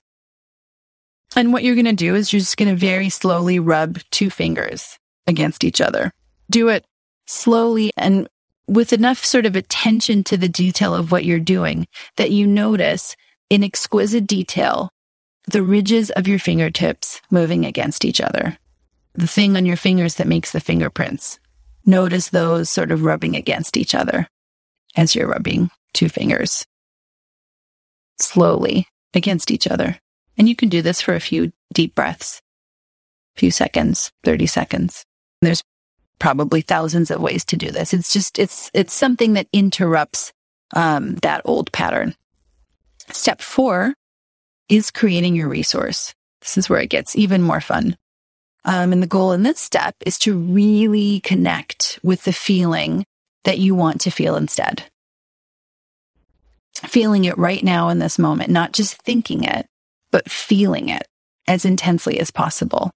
[1.36, 4.30] And what you're going to do is you're just going to very slowly rub two
[4.30, 6.10] fingers against each other.
[6.50, 6.84] Do it
[7.26, 8.28] slowly and
[8.68, 11.86] with enough sort of attention to the detail of what you're doing
[12.16, 13.16] that you notice
[13.48, 14.90] in exquisite detail
[15.46, 18.58] the ridges of your fingertips moving against each other.
[19.14, 21.38] The thing on your fingers that makes the fingerprints.
[21.84, 24.28] Notice those sort of rubbing against each other
[24.96, 26.66] as you're rubbing two fingers
[28.18, 29.98] slowly against each other.
[30.36, 32.42] And you can do this for a few deep breaths,
[33.36, 35.04] a few seconds, 30 seconds.
[35.40, 35.62] There's
[36.18, 37.92] probably thousands of ways to do this.
[37.92, 40.32] It's just, it's, it's something that interrupts,
[40.74, 42.14] um, that old pattern.
[43.10, 43.94] Step four
[44.68, 46.14] is creating your resource.
[46.40, 47.96] This is where it gets even more fun.
[48.64, 53.04] Um, and the goal in this step is to really connect with the feeling
[53.44, 54.90] that you want to feel instead.
[56.74, 59.66] Feeling it right now in this moment, not just thinking it,
[60.10, 61.06] but feeling it.
[61.48, 62.90] as intensely as possible.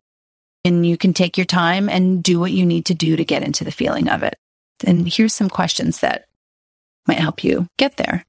[0.65, 3.43] And you can take your time and do what you need to do to get
[3.43, 4.37] into the feeling of it.
[4.85, 6.27] And here's some questions that
[7.07, 8.25] might help you get there.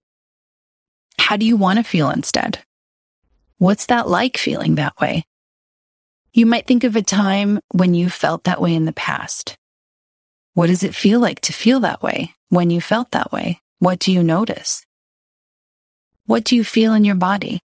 [1.19, 2.59] How do you want to feel instead?
[3.57, 5.23] What's that like feeling that way?
[6.33, 9.57] You might think of a time when you felt that way in the past.
[10.53, 13.61] What does it feel like to feel that way when you felt that way?
[13.79, 14.85] What do you notice?
[16.25, 17.59] What do you feel in your body?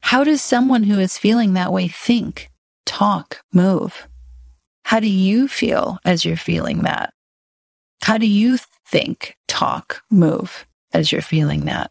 [0.00, 2.48] How does someone who is feeling that way think,
[2.86, 4.08] talk, move?
[4.84, 7.12] How do you feel as you're feeling that?
[8.02, 8.58] How do you
[8.88, 11.90] think, talk, move as you're feeling that?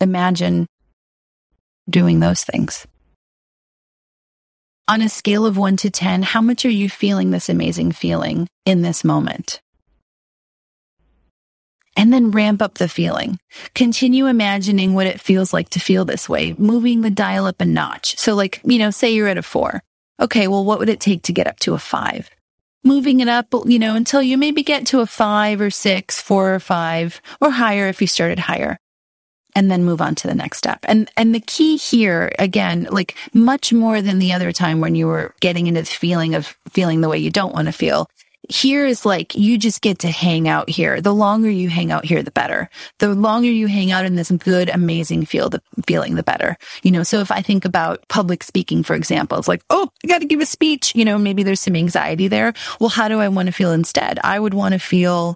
[0.00, 0.66] Imagine
[1.88, 2.86] doing those things.
[4.88, 8.48] On a scale of one to 10, how much are you feeling this amazing feeling
[8.64, 9.60] in this moment?
[11.96, 13.38] And then ramp up the feeling.
[13.74, 17.64] Continue imagining what it feels like to feel this way, moving the dial up a
[17.64, 18.16] notch.
[18.18, 19.82] So, like, you know, say you're at a four.
[20.20, 22.30] Okay, well, what would it take to get up to a five?
[22.84, 26.54] Moving it up, you know, until you maybe get to a five or six, four
[26.54, 28.78] or five, or higher if you started higher
[29.54, 30.80] and then move on to the next step.
[30.84, 35.06] And and the key here again, like much more than the other time when you
[35.06, 38.08] were getting into the feeling of feeling the way you don't want to feel.
[38.48, 41.00] Here is like you just get to hang out here.
[41.00, 42.68] The longer you hang out here, the better.
[42.98, 46.56] The longer you hang out in this good, amazing feel, the feeling, the better.
[46.82, 50.08] You know, so if I think about public speaking, for example, it's like, oh, I
[50.08, 50.94] got to give a speech.
[50.96, 52.54] You know, maybe there's some anxiety there.
[52.80, 54.18] Well, how do I want to feel instead?
[54.24, 55.34] I would want to feel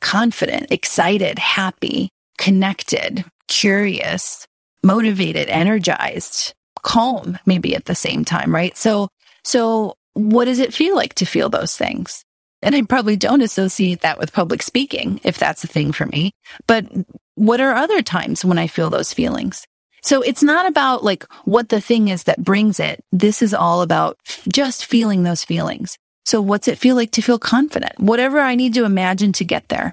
[0.00, 4.46] confident, excited, happy, connected, curious,
[4.82, 6.52] motivated, energized,
[6.82, 8.76] calm, maybe at the same time, right?
[8.76, 9.08] So,
[9.44, 12.24] so what does it feel like to feel those things?
[12.62, 16.32] And I probably don't associate that with public speaking if that's a thing for me.
[16.66, 16.86] But
[17.34, 19.66] what are other times when I feel those feelings?
[20.02, 23.04] So it's not about like what the thing is that brings it.
[23.12, 24.16] This is all about
[24.48, 25.98] just feeling those feelings.
[26.24, 28.00] So what's it feel like to feel confident?
[28.00, 29.92] Whatever I need to imagine to get there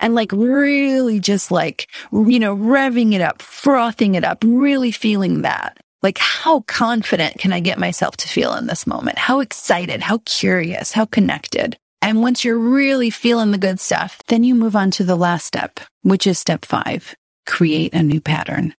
[0.00, 5.42] and like really just like, you know, revving it up, frothing it up, really feeling
[5.42, 5.78] that.
[6.02, 9.18] Like, how confident can I get myself to feel in this moment?
[9.18, 11.76] How excited, how curious, how connected.
[12.00, 15.46] And once you're really feeling the good stuff, then you move on to the last
[15.46, 17.14] step, which is step five,
[17.46, 18.74] create a new pattern.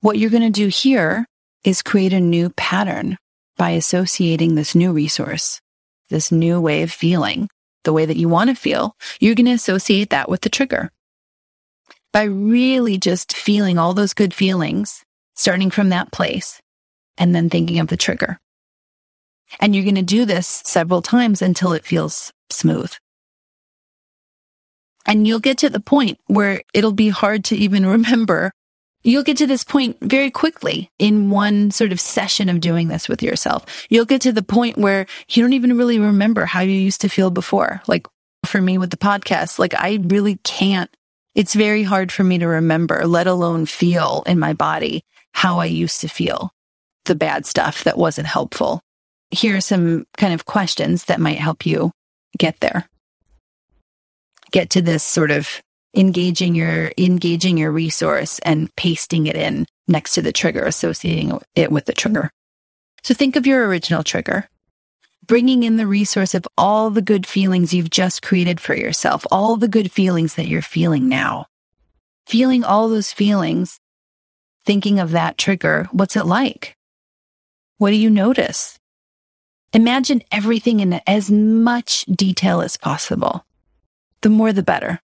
[0.00, 1.24] What you're going to do here
[1.64, 3.16] is create a new pattern
[3.56, 5.60] by associating this new resource,
[6.10, 7.48] this new way of feeling
[7.84, 10.90] the way that you want to feel, you're going to associate that with the trigger.
[12.12, 15.04] By really just feeling all those good feelings,
[15.38, 16.60] starting from that place,
[17.16, 18.38] and then thinking of the trigger.
[19.60, 22.92] And you're going to do this several times until it feels smooth.
[25.06, 28.52] And you'll get to the point where it'll be hard to even remember
[29.04, 33.08] You'll get to this point very quickly in one sort of session of doing this
[33.08, 33.86] with yourself.
[33.88, 37.08] You'll get to the point where you don't even really remember how you used to
[37.08, 37.80] feel before.
[37.86, 38.06] Like
[38.44, 40.90] for me with the podcast, like I really can't.
[41.36, 45.66] It's very hard for me to remember, let alone feel in my body how I
[45.66, 46.50] used to feel
[47.04, 48.80] the bad stuff that wasn't helpful.
[49.30, 51.92] Here are some kind of questions that might help you
[52.38, 52.88] get there.
[54.50, 55.60] Get to this sort of
[55.94, 61.72] engaging your engaging your resource and pasting it in next to the trigger, associating it
[61.72, 62.30] with the trigger.
[63.02, 64.48] So think of your original trigger,
[65.26, 69.56] bringing in the resource of all the good feelings you've just created for yourself, all
[69.56, 71.46] the good feelings that you're feeling now.
[72.26, 73.78] Feeling all those feelings,
[74.68, 76.76] thinking of that trigger, what's it like?
[77.78, 78.78] What do you notice?
[79.72, 83.46] Imagine everything in as much detail as possible.
[84.20, 85.00] The more, the better.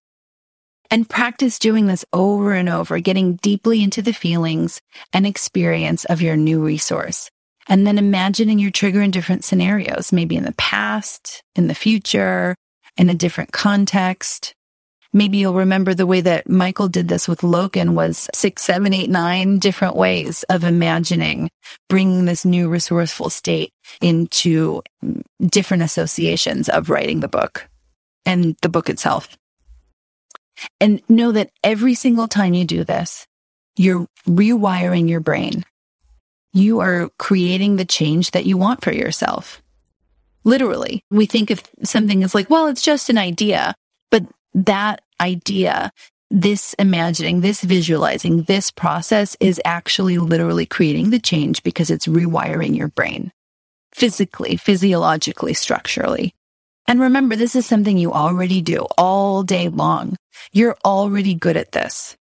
[0.91, 4.81] And practice doing this over and over, getting deeply into the feelings
[5.11, 7.31] and experience of your new resource.
[7.67, 12.53] And then imagining your trigger in different scenarios, maybe in the past, in the future,
[12.97, 14.53] in a different context.
[15.15, 19.09] Maybe you'll remember the way that Michael did this with Logan was six, seven, eight,
[19.09, 21.49] nine different ways of imagining
[21.87, 23.71] bringing this new resourceful state
[24.01, 24.81] into
[25.41, 27.69] different associations of writing the book
[28.25, 29.37] and the book itself.
[30.81, 33.25] And know that every single time you do this,
[33.77, 35.63] you're rewiring your brain.
[36.51, 39.61] You are creating the change that you want for yourself.
[40.43, 43.73] Literally, we think of something as like, well, it's just an idea,
[44.55, 45.91] that idea,
[46.31, 52.75] this imagining, this visualizing, this process is actually literally creating the change because it's rewiring
[52.75, 53.31] your brain
[53.93, 56.33] physically, physiologically, structurally.
[56.87, 60.17] And remember, this is something you already do all day long.
[60.51, 62.17] You're already good at this.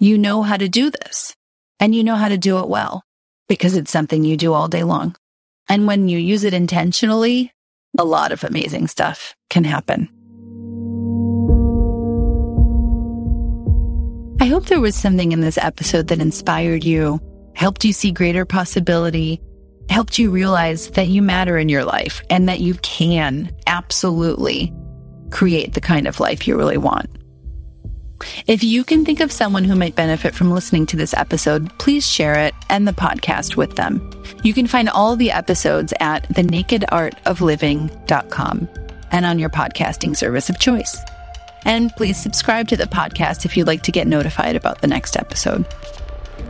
[0.00, 1.34] You know how to do this
[1.80, 3.02] and you know how to do it well.
[3.48, 5.16] because it's something you do all day long.
[5.68, 7.52] And when you use it intentionally,
[7.98, 10.17] a lot of amazing stuff can happen.
[14.48, 17.20] Hope there was something in this episode that inspired you,
[17.54, 19.40] helped you see greater possibility,
[19.88, 24.72] helped you realize that you matter in your life and that you can absolutely
[25.30, 27.10] create the kind of life you really want.
[28.46, 32.04] If you can think of someone who might benefit from listening to this episode, please
[32.06, 34.10] share it and the podcast with them.
[34.42, 38.68] You can find all the episodes at thenakedartofliving.com
[39.10, 40.98] and on your podcasting service of choice.
[41.64, 45.16] And please subscribe to the podcast if you'd like to get notified about the next
[45.16, 45.66] episode.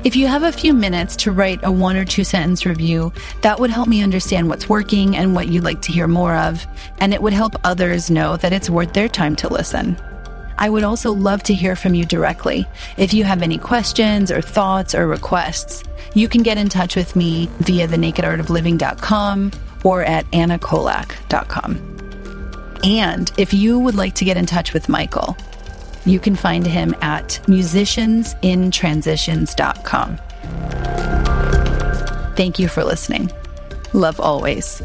[0.05, 3.13] If you have a few minutes to write a one or two sentence review,
[3.43, 6.65] that would help me understand what's working and what you'd like to hear more of,
[6.99, 9.97] and it would help others know that it's worth their time to listen.
[10.57, 12.67] I would also love to hear from you directly.
[12.97, 17.17] If you have any questions or thoughts or requests, you can get in touch with
[17.17, 19.53] me via thenakedartofliving.com
[19.85, 22.08] or at annakolak.com.
[22.85, 25.37] And if you would like to get in touch with Michael,
[26.05, 30.19] you can find him at musiciansintransitions.com.
[32.37, 33.31] Thank you for listening.
[33.93, 34.83] Love always.